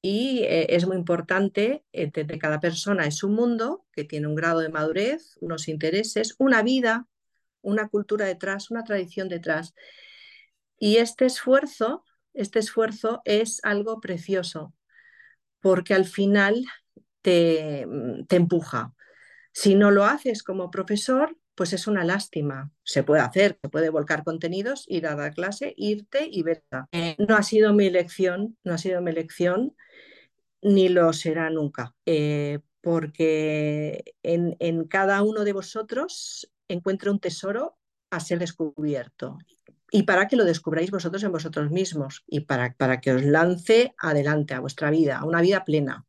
Y 0.00 0.40
eh, 0.44 0.74
es 0.74 0.86
muy 0.86 0.96
importante 0.96 1.84
entender 1.92 2.38
cada 2.38 2.60
persona 2.60 3.04
es 3.06 3.22
un 3.22 3.34
mundo 3.34 3.84
que 3.92 4.04
tiene 4.04 4.26
un 4.26 4.34
grado 4.34 4.60
de 4.60 4.70
madurez, 4.70 5.36
unos 5.42 5.68
intereses, 5.68 6.34
una 6.38 6.62
vida, 6.62 7.06
una 7.60 7.88
cultura 7.88 8.24
detrás, 8.24 8.70
una 8.70 8.84
tradición 8.84 9.28
detrás. 9.28 9.74
Y 10.78 10.96
este 10.96 11.26
esfuerzo, 11.26 12.04
este 12.32 12.60
esfuerzo 12.60 13.20
es 13.26 13.60
algo 13.64 14.00
precioso, 14.00 14.72
porque 15.60 15.92
al 15.92 16.06
final 16.06 16.64
te, 18.26 18.36
empuja. 18.36 18.94
Si 19.52 19.74
no 19.74 19.90
lo 19.90 20.04
haces 20.04 20.42
como 20.42 20.70
profesor, 20.70 21.36
pues 21.54 21.72
es 21.72 21.86
una 21.86 22.04
lástima. 22.04 22.70
Se 22.84 23.02
puede 23.02 23.20
hacer, 23.20 23.58
se 23.62 23.68
puede 23.68 23.90
volcar 23.90 24.24
contenidos, 24.24 24.84
ir 24.88 25.06
a 25.06 25.16
la 25.16 25.30
clase, 25.30 25.74
irte 25.76 26.28
y 26.30 26.42
verla. 26.42 26.88
Eh, 26.92 27.16
no 27.18 27.36
ha 27.36 27.42
sido 27.42 27.74
mi 27.74 27.86
elección, 27.86 28.56
no 28.64 28.74
ha 28.74 28.78
sido 28.78 29.02
mi 29.02 29.10
elección, 29.10 29.76
ni 30.62 30.88
lo 30.88 31.12
será 31.12 31.50
nunca, 31.50 31.94
eh, 32.06 32.60
porque 32.80 34.14
en, 34.22 34.56
en 34.58 34.84
cada 34.86 35.22
uno 35.22 35.44
de 35.44 35.52
vosotros 35.52 36.50
encuentro 36.68 37.12
un 37.12 37.20
tesoro 37.20 37.76
a 38.10 38.20
ser 38.20 38.38
descubierto 38.38 39.38
y 39.90 40.04
para 40.04 40.28
que 40.28 40.36
lo 40.36 40.44
descubráis 40.44 40.90
vosotros 40.90 41.22
en 41.22 41.32
vosotros 41.32 41.70
mismos 41.70 42.24
y 42.26 42.40
para, 42.40 42.74
para 42.74 43.00
que 43.00 43.12
os 43.12 43.22
lance 43.22 43.94
adelante 43.98 44.54
a 44.54 44.60
vuestra 44.60 44.90
vida, 44.90 45.18
a 45.18 45.24
una 45.24 45.40
vida 45.40 45.64
plena. 45.64 46.07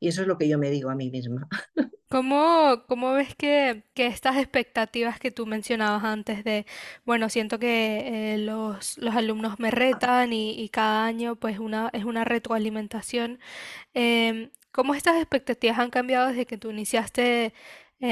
Y 0.00 0.08
eso 0.08 0.22
es 0.22 0.28
lo 0.28 0.38
que 0.38 0.48
yo 0.48 0.58
me 0.58 0.70
digo 0.70 0.90
a 0.90 0.94
mí 0.94 1.10
misma. 1.10 1.48
¿Cómo, 2.10 2.84
cómo 2.88 3.12
ves 3.12 3.34
que, 3.34 3.84
que 3.94 4.06
estas 4.06 4.38
expectativas 4.38 5.18
que 5.20 5.30
tú 5.30 5.44
mencionabas 5.44 6.04
antes 6.04 6.42
de, 6.42 6.64
bueno, 7.04 7.28
siento 7.28 7.58
que 7.58 8.34
eh, 8.34 8.38
los, 8.38 8.96
los 8.96 9.14
alumnos 9.14 9.58
me 9.60 9.70
retan 9.70 10.32
y, 10.32 10.68
cada 10.70 11.04
año 11.04 11.36
pues 11.36 11.58
una, 11.58 11.90
es 11.92 12.04
una 12.04 12.24
retroalimentación? 12.24 13.38
em, 13.94 14.50
¿cómo 14.72 14.94
estas 14.94 15.16
expectativas 15.16 15.78
han 15.78 15.90
cambiado 15.90 16.28
desde 16.28 16.46
que 16.46 16.58
tú 16.58 16.70
iniciaste 16.70 17.46
eh, 17.46 17.52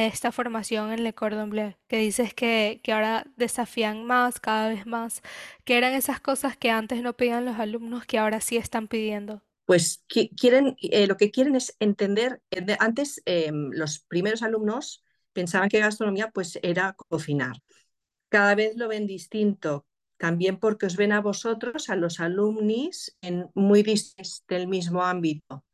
esta 0.07 0.33
formación 0.33 0.93
en 0.93 1.05
Le 1.05 1.15
Cordon 1.15 1.51
Bleu? 1.51 1.75
Que 1.89 1.99
dices 1.99 2.35
que, 2.35 2.81
que 2.83 2.93
ahora 2.93 3.25
desafían 3.37 4.05
más, 4.05 4.41
cada 4.41 4.69
vez 4.69 4.87
más, 4.87 5.23
que 5.65 5.79
eran 5.79 5.95
esas 5.95 6.21
cosas 6.21 6.57
que 6.57 6.71
antes 6.71 7.03
no 7.03 7.15
pedían 7.17 7.45
los 7.47 7.59
alumnos 7.59 8.05
que 8.07 8.19
ahora 8.19 8.41
sí 8.41 8.57
están 8.59 8.89
pidiendo. 8.89 9.43
Pues 9.67 10.05
quieren, 10.09 10.77
eh, 10.81 11.09
lo 11.09 11.17
que 11.17 11.33
quieren 11.33 11.57
es 11.57 11.77
entender, 11.81 12.41
eh, 12.53 12.77
antes 12.79 13.21
eh, 13.27 13.51
los 13.53 13.99
primeros 13.99 14.43
alumnos 14.43 15.05
pensaban 15.33 15.69
que 15.69 15.81
gastronomía 15.81 16.31
pues 16.31 16.59
era 16.63 16.95
cocinar. 16.95 17.57
Cada 18.29 18.55
vez 18.55 18.77
lo 18.77 18.89
ven 18.89 19.07
distinto, 19.09 19.87
también 20.19 20.59
porque 20.59 20.87
os 20.87 20.97
ven 20.97 21.13
a 21.13 21.21
vosotros, 21.21 21.91
a 21.91 21.97
los 21.97 22.21
alumnis, 22.21 23.17
en 23.23 23.51
muy 23.55 23.83
distintos 23.83 24.45
del 24.49 24.69
mismo 24.69 25.03
ámbito. 25.03 25.65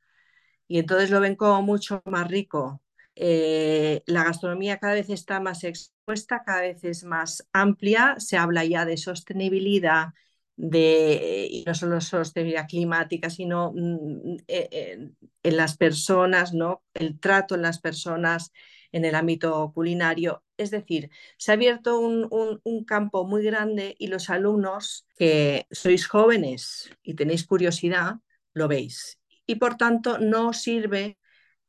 Y 0.69 0.79
entonces 0.79 1.11
lo 1.11 1.21
ven 1.21 1.37
como 1.37 1.63
mucho 1.63 2.03
más 2.07 2.29
rico. 2.29 2.83
la 3.15 4.25
gastronomía 4.25 4.79
cada 4.79 4.95
vez 4.95 5.11
está 5.11 5.39
más 5.41 5.65
expuesta, 5.65 6.43
cada 6.45 6.63
vez 6.63 6.83
es 6.85 7.05
más 7.05 7.47
amplia, 7.53 8.17
se 8.19 8.39
habla 8.39 8.65
ya 8.65 8.85
de 8.87 8.97
sostenibilidad, 8.97 10.09
de, 10.57 11.49
y 11.51 11.65
no 11.67 11.75
solo 11.75 12.01
sostenibilidad 12.01 12.69
climática, 12.69 13.31
sino 13.31 13.73
mm, 13.75 14.37
eh, 14.49 14.69
eh, 14.71 15.11
en 15.43 15.57
las 15.57 15.77
personas, 15.77 16.53
¿no? 16.55 16.83
el 16.95 17.19
trato 17.19 17.55
en 17.55 17.63
las 17.63 17.81
personas 17.81 18.53
en 18.93 19.05
el 19.05 19.15
ámbito 19.15 19.73
culinario. 19.75 20.45
Es 20.57 20.71
decir, 20.71 21.11
se 21.39 21.51
ha 21.51 21.55
abierto 21.55 21.99
un, 21.99 22.29
un, 22.63 22.85
campo 22.85 23.27
muy 23.27 23.43
grande 23.43 23.97
y 23.99 24.09
los 24.09 24.31
alumnos 24.31 25.07
que 25.17 25.67
sois 25.71 26.07
jóvenes 26.07 26.91
y 27.03 27.15
tenéis 27.15 27.47
curiosidad, 27.47 28.17
lo 28.53 28.69
veis. 28.69 29.19
Y 29.47 29.57
por 29.57 29.77
tanto, 29.77 30.19
no 30.19 30.53
sirve 30.53 31.19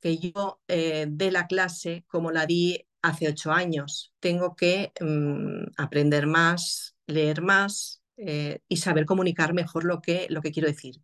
que 0.02 0.18
yo 0.18 0.62
eh, 0.68 1.06
dé 1.10 1.32
la 1.32 1.48
clase 1.48 2.04
como 2.08 2.32
la 2.32 2.46
di 2.46 2.86
hace 3.02 3.30
ocho 3.30 3.52
años. 3.52 4.14
Tengo 4.20 4.56
que 4.56 4.92
mm, 5.00 5.72
aprender 5.78 6.28
más, 6.28 6.96
leer 7.08 7.42
más, 7.42 8.03
eh, 8.18 8.60
y 8.68 8.78
saber 8.78 9.06
comunicar 9.06 9.54
mejor 9.54 9.84
lo 9.86 10.02
que, 10.02 10.28
lo 10.30 10.42
que 10.42 10.52
quiero 10.52 10.68
decir 10.68 11.02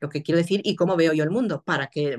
lo 0.00 0.08
que 0.08 0.22
quiero 0.22 0.38
decir 0.38 0.60
y 0.64 0.76
cómo 0.76 0.96
veo 0.96 1.12
yo 1.12 1.24
el 1.24 1.30
mundo, 1.30 1.62
para 1.62 1.88
que, 1.88 2.18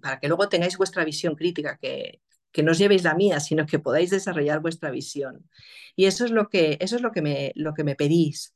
para 0.00 0.20
que 0.20 0.28
luego 0.28 0.48
tengáis 0.48 0.78
vuestra 0.78 1.04
visión 1.04 1.34
crítica, 1.34 1.76
que, 1.76 2.20
que 2.52 2.62
no 2.62 2.70
os 2.72 2.78
llevéis 2.78 3.02
la 3.02 3.14
mía, 3.14 3.40
sino 3.40 3.66
que 3.66 3.78
podáis 3.80 4.10
desarrollar 4.10 4.60
vuestra 4.60 4.90
visión. 4.90 5.48
Y 5.96 6.04
eso 6.06 6.24
es 6.24 6.30
lo 6.30 6.48
que, 6.48 6.76
eso 6.80 6.96
es 6.96 7.02
lo 7.02 7.10
que, 7.10 7.22
me, 7.22 7.52
lo 7.56 7.74
que 7.74 7.84
me 7.84 7.96
pedís. 7.96 8.54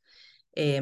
Eh, 0.53 0.81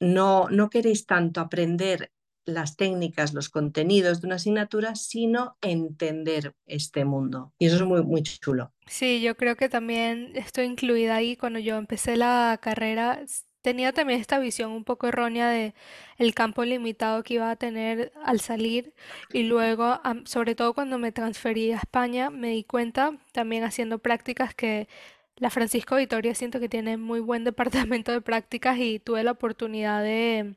no, 0.00 0.48
no 0.50 0.70
queréis 0.70 1.06
tanto 1.06 1.40
aprender 1.40 2.10
las 2.44 2.76
técnicas, 2.76 3.34
los 3.34 3.48
contenidos 3.48 4.20
de 4.20 4.26
una 4.26 4.36
asignatura, 4.36 4.94
sino 4.94 5.56
entender 5.60 6.54
este 6.66 7.04
mundo. 7.04 7.52
Y 7.58 7.66
eso 7.66 7.76
es 7.76 7.82
muy, 7.82 8.02
muy 8.02 8.22
chulo. 8.22 8.72
Sí, 8.86 9.20
yo 9.20 9.36
creo 9.36 9.56
que 9.56 9.68
también 9.68 10.32
estoy 10.34 10.66
incluida 10.66 11.16
ahí. 11.16 11.36
Cuando 11.36 11.58
yo 11.58 11.76
empecé 11.76 12.16
la 12.16 12.58
carrera, 12.60 13.24
tenía 13.62 13.92
también 13.92 14.20
esta 14.20 14.38
visión 14.38 14.72
un 14.72 14.84
poco 14.84 15.06
errónea 15.06 15.48
de 15.48 15.74
el 16.18 16.34
campo 16.34 16.64
limitado 16.64 17.22
que 17.22 17.34
iba 17.34 17.50
a 17.50 17.56
tener 17.56 18.12
al 18.24 18.40
salir 18.40 18.92
y 19.32 19.44
luego, 19.44 20.00
sobre 20.24 20.54
todo 20.54 20.74
cuando 20.74 20.98
me 20.98 21.12
transferí 21.12 21.72
a 21.72 21.76
España, 21.76 22.30
me 22.30 22.50
di 22.50 22.64
cuenta 22.64 23.16
también 23.32 23.64
haciendo 23.64 24.00
prácticas 24.00 24.54
que 24.54 24.88
la 25.36 25.50
Francisco 25.50 25.96
Vitoria 25.96 26.34
siento 26.34 26.60
que 26.60 26.68
tiene 26.68 26.96
muy 26.96 27.20
buen 27.20 27.44
departamento 27.44 28.12
de 28.12 28.20
prácticas 28.20 28.78
y 28.78 28.98
tuve 28.98 29.24
la 29.24 29.32
oportunidad 29.32 30.02
de 30.02 30.56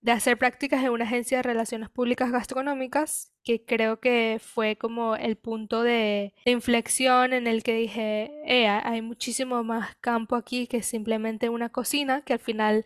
de 0.00 0.12
hacer 0.12 0.38
prácticas 0.38 0.82
en 0.84 0.90
una 0.90 1.04
agencia 1.04 1.38
de 1.38 1.42
relaciones 1.42 1.88
públicas 1.88 2.30
gastronómicas, 2.30 3.32
que 3.42 3.64
creo 3.64 3.98
que 3.98 4.40
fue 4.40 4.76
como 4.76 5.16
el 5.16 5.36
punto 5.36 5.82
de, 5.82 6.34
de 6.44 6.52
inflexión 6.52 7.32
en 7.32 7.46
el 7.46 7.62
que 7.62 7.74
dije, 7.74 8.30
eh, 8.46 8.68
hay 8.68 9.02
muchísimo 9.02 9.64
más 9.64 9.96
campo 9.96 10.36
aquí 10.36 10.66
que 10.66 10.82
simplemente 10.82 11.48
una 11.48 11.70
cocina, 11.70 12.22
que 12.22 12.34
al 12.34 12.38
final 12.38 12.84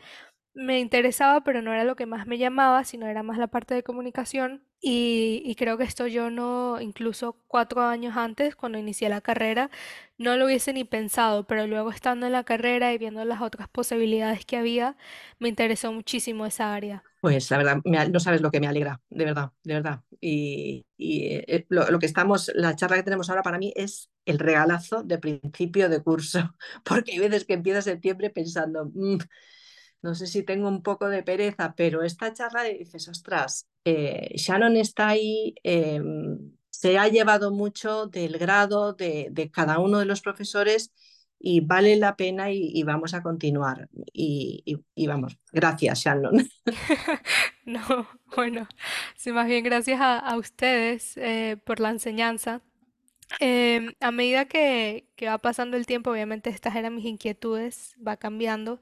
me 0.54 0.80
interesaba, 0.80 1.42
pero 1.44 1.62
no 1.62 1.73
era 1.73 1.85
lo 1.85 1.97
que 1.97 2.06
más 2.06 2.26
me 2.26 2.38
llamaba, 2.38 2.85
sino 2.85 3.06
era 3.06 3.23
más 3.23 3.38
la 3.38 3.47
parte 3.49 3.75
de 3.75 3.82
comunicación. 3.82 4.64
Y, 4.80 5.42
y, 5.44 5.54
creo 5.54 5.78
que 5.78 5.85
esto 5.85 6.09
yo 6.09 6.28
no, 6.28 6.80
incluso 6.80 7.37
cuatro 7.47 7.82
años 7.82 8.16
antes, 8.16 8.56
cuando 8.56 8.78
inicié 8.78 9.09
la 9.09 9.21
carrera, 9.21 9.71
no 10.18 10.37
lo 10.37 10.47
hubiese 10.47 10.73
ni 10.73 10.82
pensado, 10.82 11.47
pero 11.47 11.68
luego 11.68 11.90
estando 11.90 12.26
en 12.26 12.32
la 12.32 12.42
carrera 12.42 12.92
y 12.92 12.99
viendo 12.99 13.25
las 13.25 13.40
otras 13.40 13.68
posibilidades 13.68 14.44
que 14.44 14.56
había, 14.56 14.97
me 15.38 15.49
interesó 15.49 15.92
muchísimo 15.92 16.47
esa 16.47 16.75
área. 16.75 17.04
Pues 17.21 17.49
la 17.52 17.59
verdad, 17.59 17.80
no 17.85 18.18
sabes 18.18 18.40
lo 18.40 18.50
que 18.50 18.59
me 18.59 18.66
alegra, 18.66 19.00
de 19.09 19.25
verdad, 19.25 19.52
de 19.62 19.75
verdad. 19.75 20.00
Y, 20.21 20.85
y 20.97 21.26
eh, 21.28 21.64
lo, 21.68 21.99
que 22.00 22.06
estamos, 22.06 22.50
la 22.56 22.75
charla 22.75 22.97
que 22.97 23.04
tenemos 23.04 23.30
ahora 23.30 23.44
para 23.44 23.59
mí 23.59 23.73
es 23.76 24.11
el 24.25 24.40
regalazo 24.40 25.04
de 25.04 25.18
principio 25.18 25.88
de 25.88 26.02
curso, 26.02 26.56
porque 26.85 27.12
hay 27.12 27.21
veces 27.21 27.44
que 27.44 27.54
empieza 27.54 27.82
septiembre 27.82 28.30
pensando... 28.30 28.90
Mmm, 28.92 29.18
no 30.02 30.14
sé 30.14 30.26
si 30.26 30.42
tengo 30.42 30.68
un 30.68 30.82
poco 30.82 31.09
de 31.09 31.23
pereza, 31.23 31.75
pero 31.76 32.02
esta 32.02 32.32
charla 32.32 32.64
dices, 32.64 33.09
ostras, 33.09 33.68
eh, 33.85 34.32
Shannon 34.37 34.76
está 34.76 35.09
ahí, 35.09 35.54
eh, 35.62 36.00
se 36.71 36.99
ha 36.99 37.09
llevado 37.09 37.52
mucho 37.52 38.06
del 38.06 38.38
grado 38.38 38.94
de, 38.94 39.50
cada 39.52 39.78
uno 39.78 40.00
de 40.00 40.04
los 40.04 40.21
profesores 40.21 40.92
y 41.38 41.61
vale 41.61 41.97
la 41.97 42.16
pena 42.16 42.50
y, 42.50 42.82
vamos 42.82 43.14
a 43.14 43.23
continuar. 43.23 43.88
Y, 44.12 44.76
vamos, 45.06 45.38
gracias 45.52 46.00
Shannon. 46.00 46.49
no, 47.64 48.09
bueno, 48.35 48.66
sí, 49.16 49.32
más 49.32 49.47
bien 49.47 49.64
gracias 49.64 50.00
a, 50.00 50.18
a 50.18 50.37
ustedes 50.37 51.16
eh, 51.16 51.56
por 51.64 51.78
la 51.78 51.90
enseñanza. 51.90 52.62
Eh, 53.41 53.95
a 54.01 54.11
medida 54.11 54.47
que, 54.47 55.09
va 55.25 55.39
pasando 55.39 55.77
el 55.77 55.87
tiempo, 55.87 56.11
obviamente 56.11 56.51
estas 56.51 56.77
eran 56.77 56.95
mis 56.95 57.05
inquietudes, 57.05 57.97
va 58.07 58.17
cambiando. 58.17 58.81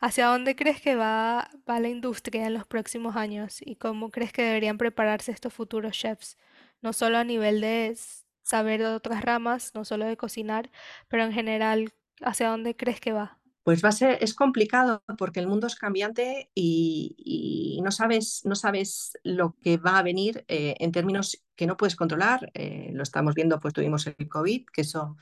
¿Hacia 0.00 0.26
dónde 0.26 0.56
crees 0.56 0.80
que 0.80 0.96
va, 0.96 1.50
va 1.68 1.80
la 1.80 1.88
industria 1.88 2.46
en 2.46 2.54
los 2.54 2.66
próximos 2.66 3.16
años 3.16 3.60
y 3.60 3.76
cómo 3.76 4.10
crees 4.10 4.32
que 4.32 4.42
deberían 4.42 4.78
prepararse 4.78 5.32
estos 5.32 5.52
futuros 5.52 5.96
chefs? 5.96 6.36
No 6.82 6.92
solo 6.92 7.18
a 7.18 7.24
nivel 7.24 7.60
de 7.60 7.96
saber 8.42 8.80
de 8.80 8.86
otras 8.86 9.22
ramas, 9.22 9.72
no 9.74 9.84
solo 9.84 10.06
de 10.06 10.16
cocinar, 10.16 10.70
pero 11.08 11.24
en 11.24 11.32
general, 11.32 11.92
¿hacia 12.22 12.48
dónde 12.48 12.76
crees 12.76 13.00
que 13.00 13.12
va? 13.12 13.40
Pues 13.62 13.84
va 13.84 13.90
a 13.90 13.92
ser, 13.92 14.18
es 14.22 14.34
complicado 14.34 15.04
porque 15.18 15.38
el 15.38 15.46
mundo 15.46 15.66
es 15.66 15.76
cambiante 15.76 16.50
y, 16.54 17.14
y 17.18 17.82
no, 17.82 17.90
sabes, 17.92 18.40
no 18.44 18.54
sabes 18.54 19.12
lo 19.22 19.54
que 19.62 19.76
va 19.76 19.98
a 19.98 20.02
venir 20.02 20.44
eh, 20.48 20.74
en 20.78 20.92
términos 20.92 21.42
que 21.60 21.66
no 21.66 21.76
puedes 21.76 21.94
controlar. 21.94 22.50
Eh, 22.54 22.90
lo 22.94 23.02
estamos 23.02 23.34
viendo, 23.34 23.60
pues 23.60 23.74
tuvimos 23.74 24.06
el 24.06 24.28
COVID, 24.30 24.64
que 24.72 24.80
eso 24.80 25.18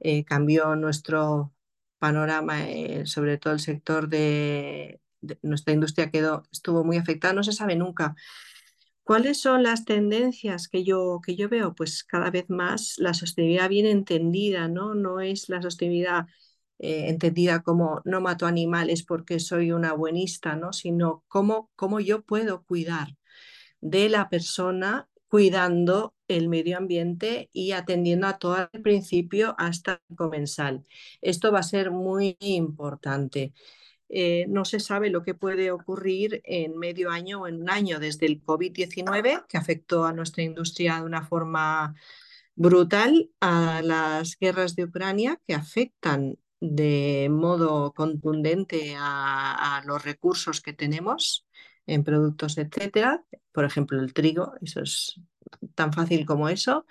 eh, 0.00 0.22
cambió 0.22 0.76
nuestro 0.76 1.54
panorama, 1.98 2.68
eh, 2.68 3.06
sobre 3.06 3.38
todo 3.38 3.54
el 3.54 3.60
sector 3.60 4.06
de, 4.10 5.00
nuestra 5.40 5.72
industria 5.72 6.10
quedó, 6.10 6.42
estuvo 6.52 6.84
muy 6.84 6.98
afectada, 6.98 7.32
no 7.32 7.42
se 7.42 7.52
sabe 7.52 7.74
nunca. 7.74 8.14
¿Cuáles 9.02 9.40
son 9.40 9.62
las 9.62 9.86
tendencias 9.86 10.68
que 10.68 10.84
yo, 10.84 11.20
que 11.24 11.36
yo 11.36 11.48
veo? 11.48 11.74
Pues 11.74 12.04
cada 12.04 12.30
vez 12.30 12.50
más 12.50 12.96
la 12.98 13.14
sostenibilidad 13.14 13.70
bien 13.70 13.86
entendida, 13.86 14.68
¿no? 14.68 14.94
No 14.94 15.20
es 15.20 15.48
la 15.48 15.62
sostenibilidad 15.62 16.26
entendida 16.78 17.62
como 17.62 18.02
no 18.04 18.20
mato 18.20 18.44
animales 18.44 19.04
porque 19.04 19.38
soy 19.40 19.70
una 19.72 19.92
buenista, 19.92 20.56
¿no? 20.56 20.72
sino 20.72 21.22
cómo, 21.28 21.70
cómo 21.76 22.00
yo 22.00 22.22
puedo 22.22 22.64
cuidar 22.64 23.16
de 23.80 24.08
la 24.08 24.28
persona 24.28 25.08
cuidando 25.32 26.14
el 26.28 26.50
medio 26.50 26.76
ambiente 26.76 27.48
y 27.54 27.72
atendiendo 27.72 28.26
a 28.26 28.36
todo 28.36 28.68
el 28.70 28.82
principio 28.82 29.54
hasta 29.56 30.02
el 30.10 30.14
comensal. 30.14 30.84
Esto 31.22 31.50
va 31.50 31.60
a 31.60 31.62
ser 31.62 31.90
muy 31.90 32.36
importante. 32.40 33.54
Eh, 34.10 34.44
no 34.50 34.66
se 34.66 34.78
sabe 34.78 35.08
lo 35.08 35.22
que 35.22 35.32
puede 35.32 35.70
ocurrir 35.70 36.42
en 36.44 36.76
medio 36.76 37.10
año 37.10 37.40
o 37.40 37.48
en 37.48 37.62
un 37.62 37.70
año 37.70 37.98
desde 37.98 38.26
el 38.26 38.44
COVID-19, 38.44 39.46
que 39.48 39.56
afectó 39.56 40.04
a 40.04 40.12
nuestra 40.12 40.42
industria 40.42 40.96
de 40.96 41.06
una 41.06 41.24
forma 41.24 41.94
brutal 42.54 43.30
a 43.40 43.80
las 43.82 44.36
guerras 44.38 44.76
de 44.76 44.84
Ucrania 44.84 45.40
que 45.46 45.54
afectan 45.54 46.36
de 46.60 47.28
modo 47.30 47.94
contundente 47.94 48.96
a, 48.98 49.82
los 49.86 50.04
recursos 50.04 50.60
que 50.60 50.74
tenemos 50.74 51.46
en 51.86 52.04
productos, 52.04 52.58
etcétera. 52.58 53.24
Por 53.52 53.64
ejemplo, 53.64 54.00
el 54.00 54.14
trigo, 54.14 54.54
eso 54.60 54.82
es 54.82 55.20
tan 55.74 55.92
fácil 55.92 56.26
como 56.26 56.48
eso. 56.48 56.86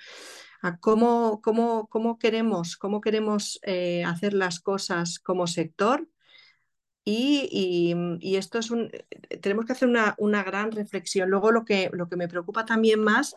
A 0.61 0.77
cómo, 0.77 1.41
cómo, 1.41 1.87
cómo 1.89 2.19
queremos, 2.19 2.77
cómo 2.77 3.01
queremos 3.01 3.59
eh, 3.63 4.03
hacer 4.03 4.33
las 4.33 4.59
cosas 4.59 5.19
como 5.19 5.47
sector. 5.47 6.07
Y, 7.03 7.49
y, 8.21 8.35
esto 8.35 8.59
es 8.59 8.69
un, 8.69 8.91
tenemos 9.41 9.65
que 9.65 9.73
hacer 9.73 9.87
una, 9.87 10.13
una, 10.19 10.43
gran 10.43 10.71
reflexión. 10.71 11.31
Luego 11.31 11.51
lo 11.51 11.65
que, 11.65 11.89
lo 11.93 12.07
que 12.07 12.15
me 12.15 12.27
preocupa 12.27 12.63
también 12.63 13.03
más 13.03 13.35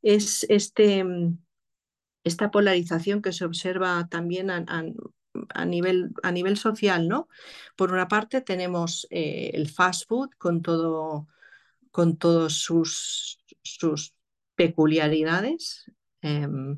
es 0.00 0.46
este, 0.48 1.04
esta 2.24 2.50
polarización 2.50 3.22
que 3.22 3.32
se 3.32 3.44
observa 3.44 4.06
también 4.08 4.50
a, 4.50 4.64
nivel, 5.64 6.12
a 6.22 6.32
nivel, 6.32 6.56
social, 6.56 7.08
¿no? 7.08 7.28
Por 7.76 7.92
una 7.92 8.08
parte 8.08 8.40
tenemos 8.40 9.06
eh, 9.10 9.50
el 9.54 9.68
fast 9.68 10.08
food 10.08 10.30
con 10.38 10.62
todo 10.62 11.28
con 11.90 12.16
todos 12.16 12.54
sus, 12.60 13.40
sus 13.62 14.14
peculiaridades. 14.54 15.90
Em, 16.22 16.76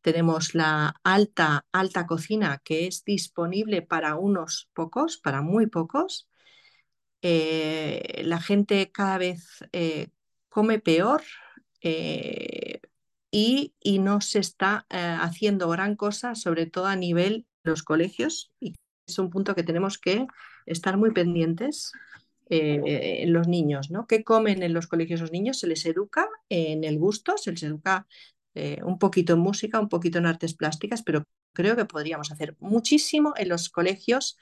tenemos 0.00 0.54
la 0.54 0.94
alta, 1.02 1.66
alta 1.72 2.06
cocina 2.06 2.60
que 2.64 2.86
es 2.86 3.04
disponible 3.04 3.82
para 3.82 4.16
unos 4.16 4.68
pocos, 4.74 5.18
para 5.18 5.42
muy 5.42 5.66
pocos. 5.66 6.28
Eh, 7.22 8.22
la 8.24 8.40
gente 8.40 8.90
cada 8.92 9.18
vez 9.18 9.64
eh, 9.72 10.08
come 10.48 10.78
peor, 10.78 11.22
y, 13.36 13.98
no 13.98 14.20
se 14.20 14.38
está 14.38 14.86
eh, 14.90 15.16
haciendo 15.20 15.68
gran 15.68 15.96
cosa, 15.96 16.36
sobre 16.36 16.66
todo 16.66 16.86
a 16.86 16.94
nivel 16.94 17.46
de 17.64 17.70
los 17.70 17.82
colegios, 17.82 18.52
y 18.60 18.76
es 19.08 19.18
un 19.18 19.28
punto 19.28 19.56
que 19.56 19.64
tenemos 19.64 19.98
que 19.98 20.26
estar 20.66 20.96
muy 20.96 21.10
pendientes 21.10 21.90
eh, 22.50 23.22
en 23.22 23.32
los 23.32 23.48
niños, 23.48 23.90
¿no? 23.90 24.06
¿Qué 24.06 24.24
comen 24.24 24.62
en 24.62 24.72
los 24.72 24.86
colegios 24.86 25.20
los 25.20 25.32
niños? 25.32 25.58
Se 25.58 25.66
les 25.66 25.84
educa 25.86 26.28
en 26.48 26.84
el 26.84 26.98
gusto, 26.98 27.38
se 27.38 27.50
les 27.50 27.62
educa 27.62 28.06
eh, 28.54 28.80
un 28.84 28.98
poquito 28.98 29.34
en 29.34 29.40
música, 29.40 29.80
un 29.80 29.88
poquito 29.88 30.18
en 30.18 30.26
artes 30.26 30.54
plásticas, 30.54 31.02
pero 31.02 31.24
creo 31.52 31.76
que 31.76 31.84
podríamos 31.84 32.30
hacer 32.32 32.56
muchísimo 32.60 33.34
en 33.36 33.48
los 33.48 33.68
colegios 33.68 34.36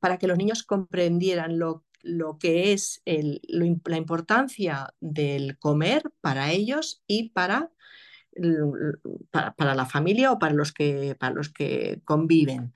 para 0.00 0.18
que 0.18 0.28
los 0.28 0.36
niños 0.36 0.62
comprendieran 0.62 1.58
lo 1.58 1.84
lo 2.02 2.38
que 2.38 2.72
es 2.72 3.02
la 3.04 3.96
importancia 3.96 4.94
del 5.00 5.58
comer 5.58 6.02
para 6.20 6.52
ellos 6.52 7.02
y 7.06 7.30
para, 7.30 7.70
para, 9.30 9.74
la 9.74 9.86
familia 9.86 10.32
o 10.32 10.38
para 10.38 10.54
los 10.54 10.72
que, 10.72 11.16
para 11.18 11.34
los 11.34 11.50
que 11.50 12.00
conviven. 12.04 12.72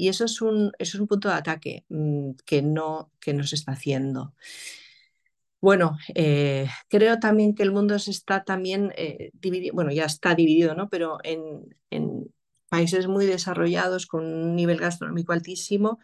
Y 0.00 0.08
eso 0.08 0.24
es 0.24 0.40
un, 0.40 0.72
es 0.78 0.94
un 0.94 1.06
punto 1.06 1.28
de 1.28 1.34
ataque 1.34 1.84
mm, 1.90 2.30
que, 2.46 2.62
no, 2.62 3.10
que 3.20 3.34
se 3.44 3.54
está 3.56 3.72
haciendo. 3.72 4.34
Bueno, 5.60 5.98
eh, 6.14 6.68
creo 6.88 7.18
también 7.18 7.54
que 7.54 7.62
el 7.62 7.72
mundo 7.72 7.98
se 7.98 8.10
está 8.12 8.44
también 8.44 8.92
eh, 8.96 9.30
dividido, 9.34 9.74
bueno, 9.74 9.92
ya 9.92 10.06
está 10.06 10.34
dividido, 10.34 10.74
¿no? 10.74 10.88
Pero 10.88 11.18
en, 11.22 11.76
en 11.90 12.32
países 12.70 13.08
muy 13.08 13.26
desarrollados 13.26 14.06
con 14.06 14.24
un 14.24 14.56
nivel 14.56 14.78
gastronómico 14.78 15.32
altísimo 15.34 15.98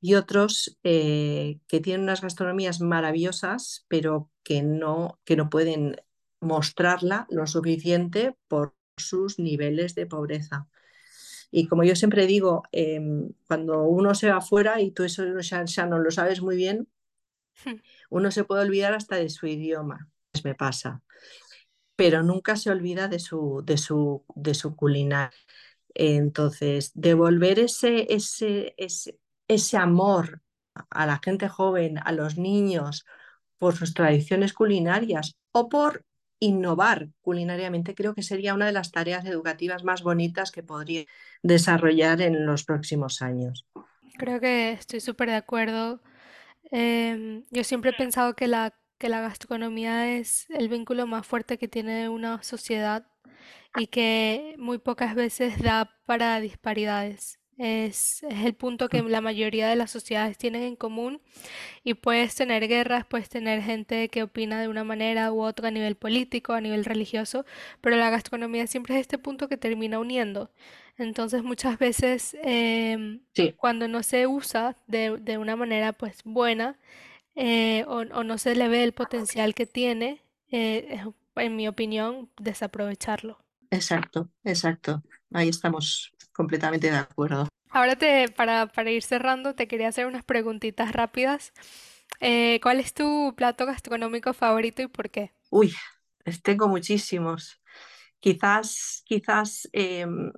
y 0.00 0.14
otros 0.14 0.78
eh, 0.84 1.60
que 1.68 1.80
tienen 1.80 2.02
unas 2.04 2.22
gastronomías 2.22 2.80
maravillosas, 2.80 3.86
pero 3.88 4.30
que 4.44 4.62
no, 4.62 5.20
que 5.24 5.36
no 5.36 5.50
pueden 5.50 5.96
mostrarla 6.40 7.26
lo 7.30 7.46
suficiente 7.46 8.36
por 8.48 8.74
sus 8.96 9.38
niveles 9.38 9.94
de 9.94 10.06
pobreza. 10.06 10.68
Y 11.50 11.66
como 11.68 11.84
yo 11.84 11.96
siempre 11.96 12.26
digo, 12.26 12.62
em, 12.72 13.30
cuando 13.46 13.82
uno 13.84 14.14
se 14.14 14.30
va 14.30 14.38
afuera, 14.38 14.80
y 14.80 14.90
tú 14.90 15.04
eso 15.04 15.24
ya, 15.40 15.64
ya, 15.64 15.86
no 15.86 15.98
lo 15.98 16.10
sabes 16.10 16.42
muy 16.42 16.56
bien, 16.56 16.88
hmm. 17.64 17.74
uno 18.10 18.30
se 18.30 18.44
puede 18.44 18.62
olvidar 18.62 18.94
hasta 18.94 19.16
de 19.16 19.28
su 19.30 19.46
idioma, 19.46 20.08
pues 20.32 20.44
me 20.44 20.54
pasa, 20.54 21.02
pero 21.96 22.22
nunca 22.22 22.56
se 22.56 22.70
olvida 22.70 23.08
de 23.08 23.18
su, 23.18 23.62
de 23.64 23.78
su, 23.78 24.24
de 24.34 24.54
su 24.54 24.76
culinaria. 24.76 25.30
Entonces, 25.94 26.90
devolver 26.94 27.60
ese, 27.60 28.12
ese, 28.12 28.74
ese, 28.78 29.18
ese 29.48 29.76
amor 29.76 30.42
a 30.90 31.06
la 31.06 31.20
gente 31.22 31.48
joven, 31.48 31.98
a 31.98 32.12
los 32.12 32.36
niños, 32.36 33.06
por 33.58 33.76
sus 33.76 33.94
tradiciones 33.94 34.52
culinarias 34.52 35.36
o 35.52 35.68
por 35.68 36.04
innovar 36.40 37.08
culinariamente, 37.22 37.94
creo 37.94 38.14
que 38.14 38.22
sería 38.22 38.54
una 38.54 38.66
de 38.66 38.72
las 38.72 38.90
tareas 38.90 39.24
educativas 39.24 39.84
más 39.84 40.02
bonitas 40.02 40.50
que 40.50 40.62
podría 40.62 41.04
desarrollar 41.42 42.20
en 42.20 42.46
los 42.46 42.64
próximos 42.64 43.22
años. 43.22 43.66
Creo 44.18 44.40
que 44.40 44.72
estoy 44.72 45.00
súper 45.00 45.30
de 45.30 45.36
acuerdo. 45.36 46.00
Em, 46.70 47.44
yo 47.50 47.64
siempre 47.64 47.90
he 47.90 47.94
pensado 47.94 48.34
que 48.34 48.48
la, 48.48 48.74
que 48.98 49.08
la 49.08 49.20
gastronomía 49.20 50.16
es 50.16 50.46
el 50.50 50.68
vínculo 50.68 51.06
más 51.06 51.26
fuerte 51.26 51.58
que 51.58 51.68
tiene 51.68 52.08
una 52.08 52.42
sociedad 52.42 53.06
y 53.76 53.88
que 53.88 54.54
muy 54.58 54.78
pocas 54.78 55.14
veces 55.14 55.60
da 55.62 55.90
para 56.06 56.40
disparidades. 56.40 57.38
Es, 57.56 58.24
el 58.24 58.54
punto 58.54 58.88
que 58.88 59.02
la 59.02 59.20
mayoría 59.20 59.68
de 59.68 59.76
las 59.76 59.90
sociedades 59.90 60.36
tienen 60.36 60.62
en 60.62 60.76
común 60.76 61.20
y 61.84 61.94
puedes 61.94 62.34
tener 62.34 62.66
guerras, 62.66 63.04
puedes 63.06 63.28
tener 63.28 63.62
gente 63.62 64.08
que 64.08 64.24
opina 64.24 64.60
de 64.60 64.68
una 64.68 64.82
manera 64.82 65.32
u 65.32 65.42
otra 65.42 65.68
a 65.68 65.70
nivel 65.70 65.94
político, 65.94 66.52
a 66.52 66.60
nivel 66.60 66.84
religioso, 66.84 67.44
pero 67.80 67.96
la 67.96 68.10
gastronomía 68.10 68.66
siempre 68.66 68.96
es 68.96 69.02
este 69.02 69.18
punto 69.18 69.48
que 69.48 69.56
termina 69.56 69.98
uniendo. 69.98 70.50
Entonces 70.96 71.42
muchas 71.42 71.78
veces 71.78 72.36
em, 72.42 73.20
cuando 73.56 73.88
no 73.88 74.02
se 74.02 74.26
usa 74.26 74.76
de, 74.86 75.38
una 75.38 75.56
manera 75.56 75.92
pues 75.92 76.22
buena 76.24 76.78
eh, 77.34 77.84
o, 77.86 78.04
no 78.04 78.38
se 78.38 78.54
le 78.54 78.68
ve 78.68 78.84
el 78.84 78.92
potencial 78.92 79.54
que 79.54 79.66
tiene, 79.66 80.22
eh, 80.50 81.02
en 81.36 81.56
mi 81.56 81.66
opinión, 81.66 82.30
desaprovecharlo. 82.38 83.38
Exacto, 83.70 84.30
exacto. 84.44 85.02
Ahí 85.32 85.48
estamos 85.48 86.13
completamente 86.34 86.90
de 86.90 86.96
acuerdo. 86.96 87.48
Ahora 87.70 87.96
te, 87.96 88.28
para, 88.28 88.66
para 88.66 88.90
ir 88.90 89.02
cerrando, 89.02 89.54
te 89.54 89.66
quería 89.66 89.88
hacer 89.88 90.06
unas 90.06 90.24
preguntitas 90.24 90.92
rápidas. 90.92 91.52
Eh, 92.20 92.60
¿cuál 92.62 92.80
es 92.80 92.94
tu 92.94 93.34
plato 93.36 93.66
gastronómico 93.66 94.32
favorito 94.32 94.82
y 94.82 94.86
por 94.86 95.10
qué? 95.10 95.32
Uy, 95.50 95.74
tengo 96.42 96.68
muchísimos. 96.68 97.60
Quizás, 98.20 99.02
quizás 99.04 99.68
em, 99.72 100.32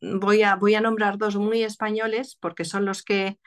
voy, 0.00 0.42
a, 0.42 0.56
voy 0.56 0.74
a 0.74 0.80
nombrar 0.80 1.18
dos 1.18 1.36
muy 1.36 1.62
españoles 1.62 2.36
porque 2.40 2.64
son 2.64 2.84
los 2.84 3.02
que 3.02 3.38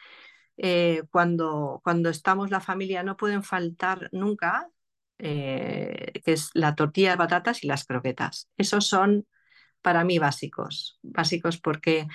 eh, 0.58 1.04
cuando, 1.12 1.82
cuando 1.84 2.10
estamos 2.10 2.52
la 2.52 2.62
familia 2.62 3.04
no 3.04 3.18
pueden 3.18 3.44
faltar 3.44 4.10
nunca, 4.12 4.70
eh, 5.18 6.14
que 6.24 6.34
es 6.34 6.50
la 6.54 6.76
tortilla 6.76 7.12
de 7.12 7.18
patatas 7.18 7.64
y 7.64 7.68
las 7.68 7.86
croquetas. 7.86 8.50
Esos 8.58 8.88
son 8.88 9.26
para 9.86 10.04
mí 10.04 10.18
básicos, 10.18 10.98
básicos 11.04 11.60
porque 11.60 12.08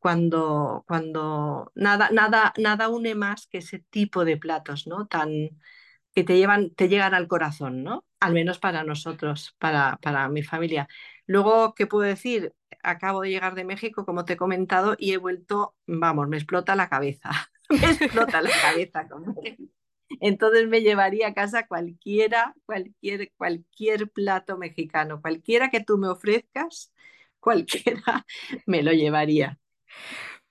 cuando, 0.00 0.82
cuando 0.88 1.70
nada, 1.76 2.10
nada, 2.10 2.52
nada 2.58 2.88
une 2.88 3.14
más 3.14 3.46
que 3.46 3.58
ese 3.58 3.78
tipo 3.88 4.24
de 4.24 4.36
platos, 4.36 4.88
¿no? 4.88 5.06
Tan, 5.06 5.30
que 6.12 6.24
te 6.24 6.36
llevan, 6.36 6.74
te 6.74 6.88
llegan 6.88 7.14
al 7.14 7.28
corazón, 7.28 7.84
¿no? 7.84 8.04
Al 8.18 8.32
menos 8.32 8.58
para 8.58 8.82
nosotros, 8.82 9.54
para, 9.60 9.96
para 10.02 10.28
mi 10.28 10.42
familia. 10.42 10.88
Luego, 11.26 11.74
¿qué 11.76 11.86
puedo 11.86 12.02
decir? 12.02 12.52
Acabo 12.82 13.20
de 13.20 13.30
llegar 13.30 13.54
de 13.54 13.64
México, 13.64 14.04
como 14.04 14.24
te 14.24 14.32
he 14.32 14.36
comentado, 14.36 14.96
y 14.98 15.12
he 15.12 15.16
vuelto, 15.16 15.76
vamos, 15.86 16.26
me 16.26 16.36
explota 16.36 16.74
la 16.74 16.88
cabeza, 16.88 17.30
me 17.70 17.92
explota 17.92 18.42
la 18.42 18.50
cabeza. 18.60 19.06
Entonces 20.20 20.68
me 20.68 20.80
llevaría 20.80 21.28
a 21.28 21.34
casa 21.34 21.66
cualquiera, 21.66 22.54
cualquier, 22.66 23.32
cualquier 23.36 24.10
plato 24.10 24.56
mexicano, 24.58 25.20
cualquiera 25.20 25.70
que 25.70 25.80
tú 25.80 25.98
me 25.98 26.08
ofrezcas, 26.08 26.92
cualquiera 27.40 28.24
me 28.66 28.82
lo 28.82 28.92
llevaría. 28.92 29.58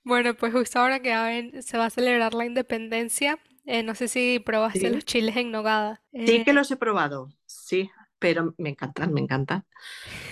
Bueno, 0.03 0.33
pues 0.33 0.53
justo 0.53 0.79
ahora 0.79 0.99
que 0.99 1.61
se 1.61 1.77
va 1.77 1.85
a 1.85 1.89
celebrar 1.89 2.33
la 2.33 2.45
independencia, 2.45 3.39
eh, 3.65 3.83
no 3.83 3.95
sé 3.95 4.07
si 4.07 4.39
probaste 4.39 4.89
los 4.89 5.05
chiles 5.05 5.37
en 5.37 5.51
nogada. 5.51 6.03
Sí 6.11 6.43
que 6.43 6.51
eh, 6.51 6.53
los 6.53 6.69
he 6.71 6.75
probado, 6.75 7.29
sí, 7.45 7.89
pero 8.19 8.53
me 8.57 8.69
encantan, 8.69 9.13
me 9.13 9.21
encantan. 9.21 9.65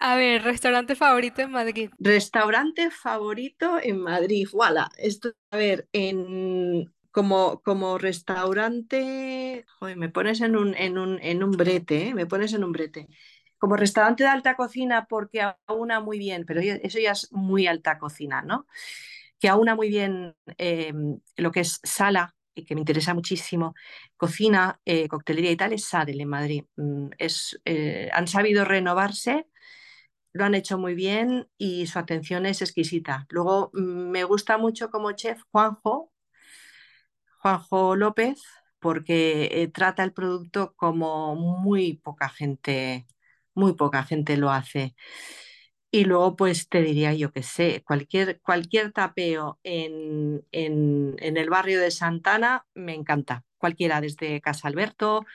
A 0.04 0.16
ver, 0.16 0.42
restaurante 0.42 0.96
favorito 0.96 1.42
en 1.42 1.52
Madrid. 1.52 1.90
Restaurante 2.00 2.90
favorito 2.90 3.78
en 3.80 4.00
Madrid. 4.00 4.48
Voilà. 4.50 4.90
Esto, 4.98 5.32
a 5.52 5.56
ver, 5.56 5.88
en 5.92 6.92
como, 7.12 7.62
como 7.62 7.98
restaurante, 7.98 9.64
me 9.96 10.08
pones 10.08 10.40
en 10.40 10.56
un, 10.56 10.74
en 10.74 10.98
un, 10.98 11.18
en 11.22 11.44
un 11.44 11.52
brete, 11.52 12.08
¿eh? 12.08 12.14
me 12.14 12.26
pones 12.26 12.52
en 12.54 12.64
un 12.64 12.72
brete. 12.72 13.08
Como 13.58 13.76
restaurante 13.76 14.24
de 14.24 14.30
alta 14.30 14.56
cocina 14.56 15.06
porque 15.08 15.42
aúna 15.66 16.00
muy 16.00 16.18
bien, 16.18 16.44
pero 16.46 16.60
eso 16.60 16.98
ya 16.98 17.12
es 17.12 17.30
muy 17.32 17.66
alta 17.68 17.98
cocina, 17.98 18.42
¿no? 18.42 18.66
Que 19.38 19.48
aúna 19.48 19.76
muy 19.76 19.88
bien 19.88 20.34
em, 20.58 21.20
lo 21.36 21.52
que 21.52 21.60
es 21.60 21.80
sala, 21.84 22.34
y 22.54 22.64
que 22.64 22.74
me 22.74 22.80
interesa 22.82 23.14
muchísimo, 23.14 23.74
cocina, 24.16 24.80
eh, 24.84 25.08
coctelería 25.08 25.52
y 25.52 25.56
tal, 25.56 25.72
es 25.72 25.84
Sadel 25.86 26.20
en 26.20 26.28
Madrid. 26.28 26.64
Mm, 26.76 27.08
es, 27.18 27.60
eh, 27.64 28.10
han 28.12 28.26
sabido 28.28 28.64
renovarse 28.64 29.46
lo 30.32 30.44
han 30.44 30.54
hecho 30.54 30.78
muy 30.78 30.94
bien 30.94 31.48
y 31.58 31.86
su 31.86 31.98
atención 31.98 32.46
es 32.46 32.62
exquisita. 32.62 33.26
Luego 33.30 33.70
mm, 33.74 34.10
me 34.10 34.24
gusta 34.24 34.58
mucho 34.58 34.90
como 34.90 35.12
chef 35.12 35.42
Juanjo, 35.50 36.11
Juanjo 37.42 37.96
López, 37.96 38.40
porque 38.78 39.48
eh, 39.52 39.68
trata 39.68 40.04
el 40.04 40.12
producto 40.12 40.74
como 40.76 41.34
muy 41.34 41.94
poca 41.94 42.28
gente, 42.28 43.06
muy 43.54 43.74
poca 43.74 44.04
gente 44.04 44.36
lo 44.36 44.50
hace. 44.50 44.94
Y 45.90 46.04
luego, 46.04 46.36
pues 46.36 46.68
te 46.68 46.82
diría, 46.82 47.12
yo 47.14 47.32
que 47.32 47.42
sé, 47.42 47.82
cualquier, 47.84 48.40
cualquier 48.40 48.92
tapeo 48.92 49.58
en, 49.64 50.42
en, 50.52 51.16
el 51.18 51.50
barrio 51.50 51.80
de 51.80 51.90
Santana 51.90 52.64
me 52.74 52.94
encanta. 52.94 53.44
Cualquiera, 53.58 54.00
desde 54.00 54.40
Casa 54.40 54.68
Alberto, 54.68 55.26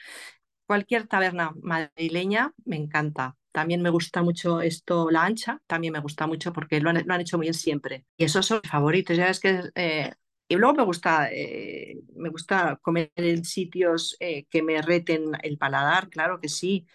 cualquier 0.66 1.08
taberna 1.08 1.54
madrileña 1.62 2.54
me 2.66 2.78
encanta. 2.78 3.36
También 3.52 3.82
me 3.82 3.90
gusta 3.90 4.24
mucho 4.24 4.62
esto, 4.62 5.12
la 5.12 5.26
ancha, 5.26 5.62
también 5.68 5.94
me 5.94 6.00
gusta 6.00 6.26
mucho 6.26 6.54
porque 6.54 6.80
lo 6.80 6.90
han, 6.90 7.04
lo 7.06 7.14
han 7.14 7.22
hecho 7.22 7.38
muy 7.38 7.46
bien 7.46 7.54
siempre. 7.54 8.06
Y 8.18 8.26
esos 8.26 8.46
son 8.46 8.62
mis 8.64 8.72
favoritos. 8.72 9.18
Ya 9.18 9.28
es 9.28 9.40
que 9.40 9.62
eh, 9.76 10.14
y 10.48 10.56
luego 10.56 10.76
me 10.76 10.84
gusta, 10.84 11.30
eh, 11.32 12.00
me 12.16 12.30
gusta 12.30 12.78
comer 12.82 13.12
en 13.16 13.46
sitios 13.46 14.16
eh, 14.20 14.46
que 14.50 14.64
me 14.64 14.82
reten 14.82 15.32
el 15.44 15.58
paladar, 15.58 16.10
claro 16.10 16.40
que 16.40 16.50
sí. 16.50 16.88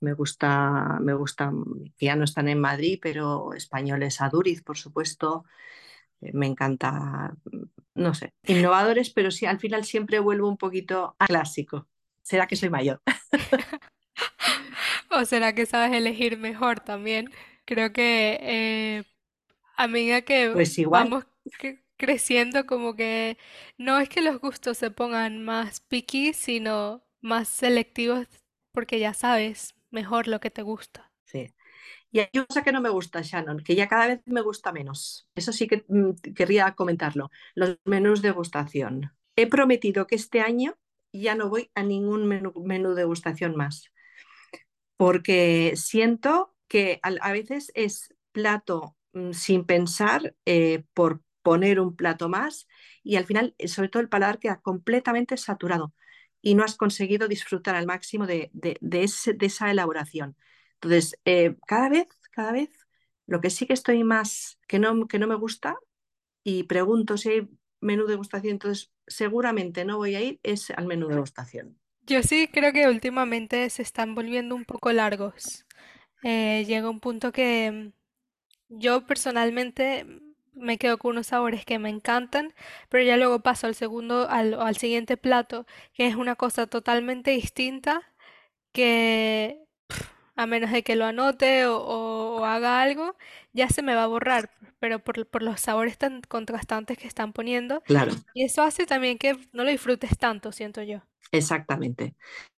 Me 0.00 0.14
gusta, 0.14 0.98
me 1.00 1.14
gusta, 1.14 1.52
que 1.98 2.06
ya 2.06 2.16
no 2.16 2.24
están 2.24 2.48
en 2.48 2.60
Madrid, 2.60 2.98
pero 3.02 3.54
españoles 3.54 4.20
a 4.20 4.28
Duriz, 4.30 4.62
por 4.62 4.76
supuesto. 4.78 5.44
Eh, 6.20 6.32
me 6.34 6.46
encanta, 6.46 7.34
no 7.94 8.14
sé, 8.14 8.32
innovadores, 8.46 9.10
pero 9.10 9.30
sí, 9.30 9.46
al 9.46 9.60
final 9.60 9.84
siempre 9.84 10.20
vuelvo 10.20 10.48
un 10.48 10.58
poquito 10.58 11.16
a 11.18 11.26
clásico. 11.26 11.88
¿Será 12.22 12.46
que 12.46 12.56
soy 12.56 12.70
mayor? 12.70 13.02
¿O 15.10 15.24
será 15.24 15.54
que 15.54 15.66
sabes 15.66 15.92
elegir 15.92 16.38
mejor 16.38 16.80
también? 16.80 17.30
Creo 17.64 17.92
que 17.92 19.04
a 19.76 19.88
medida 19.88 20.22
que 20.22 20.38
pues 20.50 20.78
igual. 20.78 21.10
vamos 21.10 21.24
creciendo, 22.02 22.66
como 22.66 22.96
que 22.96 23.38
no 23.78 24.00
es 24.00 24.08
que 24.08 24.22
los 24.22 24.40
gustos 24.40 24.76
se 24.76 24.90
pongan 24.90 25.44
más 25.44 25.78
picky, 25.82 26.32
sino 26.32 27.04
más 27.20 27.46
selectivos 27.48 28.26
porque 28.72 28.98
ya 28.98 29.14
sabes 29.14 29.76
mejor 29.92 30.26
lo 30.26 30.40
que 30.40 30.50
te 30.50 30.62
gusta. 30.62 31.12
Sí. 31.26 31.54
Y 32.10 32.18
hay 32.18 32.28
una 32.34 32.46
cosa 32.46 32.64
que 32.64 32.72
no 32.72 32.80
me 32.80 32.88
gusta, 32.88 33.22
Shannon, 33.22 33.62
que 33.62 33.76
ya 33.76 33.86
cada 33.86 34.08
vez 34.08 34.20
me 34.26 34.40
gusta 34.40 34.72
menos. 34.72 35.28
Eso 35.36 35.52
sí 35.52 35.68
que 35.68 35.84
mm, 35.86 36.34
querría 36.34 36.72
comentarlo. 36.72 37.30
Los 37.54 37.78
menús 37.84 38.20
de 38.20 38.30
degustación. 38.30 39.12
He 39.36 39.46
prometido 39.46 40.08
que 40.08 40.16
este 40.16 40.40
año 40.40 40.74
ya 41.12 41.36
no 41.36 41.48
voy 41.48 41.70
a 41.76 41.84
ningún 41.84 42.26
menú, 42.26 42.52
menú 42.64 42.94
degustación 42.94 43.54
más. 43.54 43.92
Porque 44.96 45.74
siento 45.76 46.56
que 46.66 46.98
a, 47.02 47.30
veces 47.30 47.70
es 47.76 48.12
plato 48.32 48.96
mm, 49.12 49.32
sin 49.34 49.64
pensar 49.64 50.34
eh, 50.46 50.82
por 50.94 51.22
poner 51.42 51.80
un 51.80 51.96
plato 51.96 52.28
más 52.28 52.68
y 53.02 53.16
al 53.16 53.24
final, 53.24 53.54
eh, 53.58 53.68
sobre 53.68 53.88
todo 53.88 54.02
el 54.02 54.08
paladar 54.08 54.38
queda 54.38 54.60
completamente 54.60 55.36
saturado 55.36 55.94
y 56.40 56.54
no 56.54 56.64
has 56.64 56.76
conseguido 56.76 57.28
disfrutar 57.28 57.74
al 57.76 57.86
máximo 57.86 58.26
de, 58.26 58.50
de, 58.52 59.04
esa 59.40 59.70
elaboración. 59.70 60.36
Entonces, 60.74 61.18
eh, 61.24 61.56
cada 61.66 61.88
vez, 61.88 62.08
cada 62.32 62.52
vez, 62.52 62.70
lo 63.26 63.40
que 63.40 63.50
sí 63.50 63.66
que 63.66 63.72
estoy 63.72 64.02
más, 64.02 64.58
que 64.66 64.78
no, 64.78 65.06
que 65.06 65.18
no 65.18 65.28
me 65.28 65.36
gusta 65.36 65.76
y 66.42 66.64
pregunto 66.64 67.16
si 67.16 67.28
hay 67.30 67.48
menú 67.80 68.04
de 68.04 68.12
degustación, 68.12 68.52
entonces 68.52 68.92
seguramente 69.06 69.84
no 69.84 69.98
voy 69.98 70.14
a 70.16 70.20
ir, 70.20 70.40
es 70.42 70.70
al 70.70 70.86
menú 70.86 71.08
de 71.08 71.14
degustación. 71.14 71.78
Yo 72.04 72.22
sí 72.22 72.48
creo 72.52 72.72
que 72.72 72.88
últimamente 72.88 73.70
se 73.70 73.82
están 73.82 74.14
volviendo 74.14 74.56
un 74.56 74.64
poco 74.64 74.92
largos. 74.92 75.64
Eh, 76.24 76.64
llega 76.66 76.90
un 76.90 77.00
punto 77.00 77.32
que 77.32 77.70
mm, 77.70 78.78
yo 78.80 79.06
personalmente 79.06 80.06
me 80.54 80.78
quedo 80.78 80.98
con 80.98 81.12
unos 81.12 81.28
sabores 81.28 81.64
que 81.64 81.78
me 81.78 81.88
encantan, 81.88 82.54
pero 82.88 83.04
ya 83.04 83.16
luego 83.16 83.40
paso 83.40 83.66
al 83.66 83.74
segundo, 83.74 84.28
al, 84.28 84.54
al 84.54 84.76
siguiente 84.76 85.16
plato, 85.16 85.66
que 85.94 86.06
es 86.06 86.14
una 86.14 86.36
cosa 86.36 86.66
totalmente 86.66 87.30
distinta, 87.30 88.02
que 88.72 89.62
a 90.34 90.46
menos 90.46 90.70
de 90.70 90.82
que 90.82 90.96
lo 90.96 91.04
anote 91.04 91.66
o, 91.66 92.44
haga 92.44 92.82
algo, 92.82 93.16
ya 93.52 93.68
se 93.68 93.82
me 93.82 93.94
va 93.94 94.04
a 94.04 94.08
borrar, 94.08 94.50
pero 94.78 94.98
por, 94.98 95.26
por, 95.26 95.42
los 95.42 95.60
sabores 95.60 95.98
tan 95.98 96.22
contrastantes 96.22 96.98
que 96.98 97.06
están 97.06 97.32
poniendo. 97.32 97.82
Claro. 97.82 98.12
Y 98.34 98.44
eso 98.44 98.62
hace 98.62 98.86
también 98.86 99.18
que 99.18 99.36
no 99.52 99.64
lo 99.64 99.70
disfrutes 99.70 100.18
tanto, 100.18 100.50
siento 100.50 100.82
yo. 100.82 101.02
Exactamente. 101.30 102.14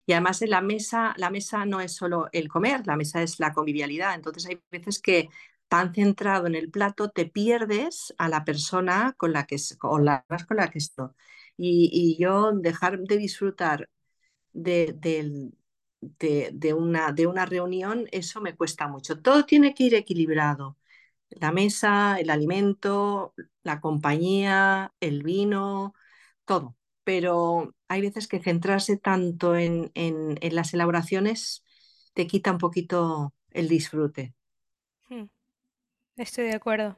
Y 0.05 0.13
además 0.13 0.41
en 0.41 0.49
la 0.49 0.61
mesa, 0.61 1.13
la 1.17 1.29
mesa 1.29 1.65
no 1.65 1.79
es 1.81 1.95
solo 1.95 2.27
el 2.31 2.47
comer, 2.49 2.85
la 2.85 2.95
mesa 2.95 3.21
es 3.21 3.39
la 3.39 3.53
convivialidad. 3.53 4.15
Entonces 4.15 4.45
hay 4.47 4.59
veces 4.71 5.01
que 5.01 5.29
tan 5.73 5.91
centrado 5.95 6.45
en 6.45 6.53
el 6.53 6.69
plato, 6.69 7.09
te 7.09 7.25
pierdes 7.25 8.13
a 8.19 8.29
la 8.29 8.45
persona 8.45 9.15
con 9.17 9.33
la 9.33 9.47
que, 9.47 9.57
con 9.79 10.05
la, 10.05 10.23
con 10.47 10.57
la 10.57 10.69
que 10.69 10.77
estoy. 10.77 11.09
Y, 11.57 12.15
yo 12.19 12.51
dejar 12.53 12.99
de 12.99 13.17
disfrutar 13.17 13.89
de, 14.53 14.93
de, 16.01 16.73
una, 16.75 17.11
de 17.11 17.25
una 17.27 17.45
reunión, 17.47 18.07
eso 18.11 18.39
me 18.39 18.55
cuesta 18.55 18.87
mucho. 18.87 19.19
Todo 19.21 19.45
tiene 19.45 19.73
que 19.73 19.85
ir 19.85 19.95
equilibrado. 19.95 20.77
La 21.29 21.51
mesa, 21.51 22.19
el 22.19 22.29
alimento, 22.29 23.33
la 23.63 23.81
compañía, 23.81 24.93
el 24.99 25.23
vino, 25.23 25.95
todo. 26.45 26.77
Pero 27.03 27.75
hay 27.87 28.01
veces 28.01 28.27
que 28.27 28.39
centrarse 28.41 28.97
tanto 28.97 29.55
en, 29.55 29.91
en 29.95 30.55
las 30.55 30.73
elaboraciones 30.75 31.63
te 32.13 32.27
quita 32.27 32.51
un 32.51 32.59
poquito 32.59 33.33
el 33.51 33.67
disfrute. 33.69 34.35
Estoy 36.17 36.45
de 36.45 36.55
acuerdo. 36.55 36.95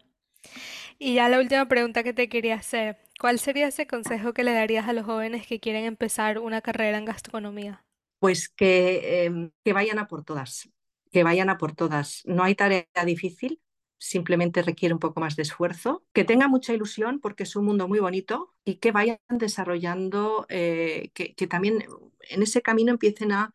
Y 1.00 1.16
ya 1.16 1.30
la 1.30 1.40
última 1.40 1.68
pregunta 1.68 2.04
que 2.04 2.14
te 2.14 2.30
quería 2.30 2.56
hacer, 2.56 2.98
¿cuál 3.20 3.40
sería 3.40 3.68
ese 3.68 3.88
consejo 3.88 4.34
que 4.34 4.44
le 4.44 4.54
darías 4.54 4.88
a 4.88 4.94
los 4.94 5.06
jóvenes 5.06 5.48
que 5.48 5.60
quieren 5.60 5.86
empezar 5.86 6.40
una 6.40 6.62
carrera 6.62 6.98
en 6.98 7.06
gastronomía? 7.06 7.84
Pues 8.20 8.50
que, 8.50 9.26
em, 9.26 9.52
que 9.64 9.74
vayan 9.74 10.00
a 10.00 10.08
por 10.08 10.24
todas, 10.24 10.70
que 11.12 11.24
vayan 11.24 11.50
a 11.50 11.58
por 11.58 11.74
todas. 11.76 12.24
No 12.26 12.44
hay 12.44 12.56
tarea 12.56 12.86
difícil, 13.06 13.62
simplemente 13.98 14.62
requiere 14.62 14.94
un 14.94 15.00
poco 15.00 15.20
más 15.20 15.36
de 15.36 15.44
esfuerzo, 15.44 16.06
que 16.14 16.24
tengan 16.24 16.50
mucha 16.52 16.74
ilusión 16.74 17.20
porque 17.20 17.44
es 17.44 17.56
un 17.56 17.66
mundo 17.66 17.88
muy 17.88 18.00
bonito 18.00 18.54
y 18.64 18.76
que 18.76 18.92
vayan 18.92 19.20
desarrollando, 19.30 20.46
eh, 20.50 21.12
que, 21.14 21.36
que, 21.36 21.48
también 21.48 21.86
en 22.30 22.44
ese 22.44 22.62
camino 22.62 22.92
empiecen 22.92 23.32
a, 23.32 23.54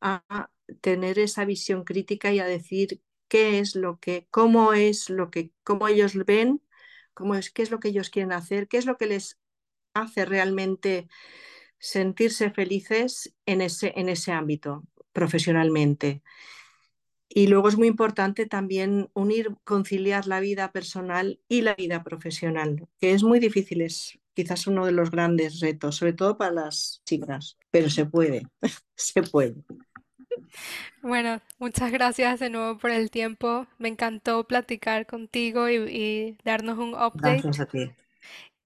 a 0.00 0.50
tener 0.80 1.18
esa 1.18 1.44
visión 1.44 1.84
crítica 1.84 2.32
y 2.32 2.40
a 2.40 2.46
decir 2.46 3.00
qué 3.30 3.60
es 3.60 3.76
lo 3.76 4.00
que, 4.00 4.26
cómo 4.30 4.74
es 4.74 5.08
lo 5.08 5.30
que, 5.30 5.52
cómo 5.62 5.88
ellos 5.88 6.14
ven, 6.26 6.60
cómo 7.14 7.36
es, 7.36 7.50
qué 7.50 7.62
es 7.62 7.70
lo 7.70 7.80
que 7.80 7.88
ellos 7.88 8.10
quieren 8.10 8.32
hacer, 8.32 8.68
qué 8.68 8.76
es 8.76 8.86
lo 8.86 8.98
que 8.98 9.06
les 9.06 9.38
hace 9.94 10.24
realmente 10.26 11.08
sentirse 11.78 12.50
felices 12.50 13.34
en 13.46 13.62
ese, 13.62 13.92
en 13.96 14.08
ese 14.08 14.32
ámbito 14.32 14.84
profesionalmente. 15.12 16.22
Y 17.28 17.46
luego 17.46 17.68
es 17.68 17.78
muy 17.78 17.86
importante 17.86 18.46
también 18.46 19.08
unir, 19.14 19.54
conciliar 19.62 20.26
la 20.26 20.40
vida 20.40 20.72
personal 20.72 21.40
y 21.48 21.62
la 21.62 21.76
vida 21.76 22.02
profesional, 22.02 22.88
que 22.98 23.12
es 23.12 23.22
muy 23.22 23.38
difícil, 23.38 23.82
es 23.82 24.18
quizás 24.34 24.66
uno 24.66 24.84
de 24.84 24.92
los 24.92 25.12
grandes 25.12 25.60
retos, 25.60 25.96
sobre 25.96 26.14
todo 26.14 26.36
para 26.36 26.50
las 26.52 27.00
chicas, 27.06 27.56
pero 27.70 27.88
se 27.88 28.06
puede, 28.06 28.42
se 28.96 29.22
puede. 29.22 29.54
Bueno, 31.02 31.40
muchas 31.58 31.92
gracias 31.92 32.40
de 32.40 32.50
nuevo 32.50 32.78
por 32.78 32.90
el 32.90 33.10
tiempo. 33.10 33.66
Me 33.78 33.88
encantó 33.88 34.44
platicar 34.44 35.06
contigo 35.06 35.68
y, 35.68 36.36
darnos 36.44 36.78
un 36.78 36.94
update. 36.94 37.42
Gracias 37.42 37.60
a 37.60 37.66
ti. 37.66 37.90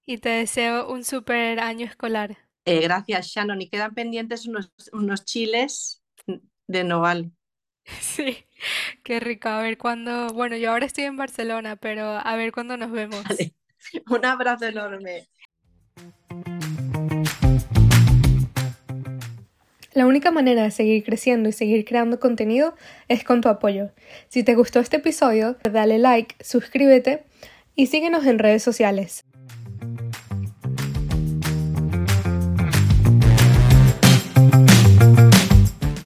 Y 0.05 0.17
te 0.17 0.29
deseo 0.29 0.91
un 0.91 1.03
super 1.03 1.59
año 1.59 1.85
escolar. 1.85 2.37
Eh, 2.65 2.81
gracias, 2.81 3.27
Shannon. 3.27 3.61
Y 3.61 3.69
quedan 3.69 3.93
pendientes 3.93 4.47
unos, 4.47 4.71
unos 4.91 5.25
chiles 5.25 6.03
de 6.67 6.83
noval. 6.83 7.31
Sí, 8.01 8.45
qué 9.03 9.19
rico. 9.19 9.47
A 9.47 9.61
ver 9.61 9.77
cuándo. 9.77 10.29
Bueno, 10.29 10.57
yo 10.57 10.71
ahora 10.71 10.87
estoy 10.87 11.03
en 11.03 11.17
Barcelona, 11.17 11.75
pero 11.75 12.03
a 12.17 12.35
ver 12.35 12.51
cuándo 12.51 12.77
nos 12.77 12.91
vemos. 12.91 13.23
Un 14.09 14.25
abrazo 14.25 14.65
enorme. 14.65 15.27
La 19.95 20.05
única 20.05 20.29
manera 20.29 20.63
de 20.63 20.71
seguir 20.71 21.05
creciendo 21.05 21.47
y 21.47 21.53
seguir 21.53 21.85
creando 21.85 22.19
contenido 22.19 22.75
es 23.07 23.23
con 23.23 23.39
tu 23.39 23.47
apoyo. 23.47 23.91
Si 24.27 24.43
te 24.43 24.53
gustó 24.53 24.81
este 24.81 24.97
episodio, 24.97 25.55
dale 25.63 25.99
like, 25.99 26.35
suscríbete 26.43 27.23
y 27.77 27.87
síguenos 27.87 28.25
en 28.25 28.37
redes 28.37 28.61
sociales. 28.61 29.23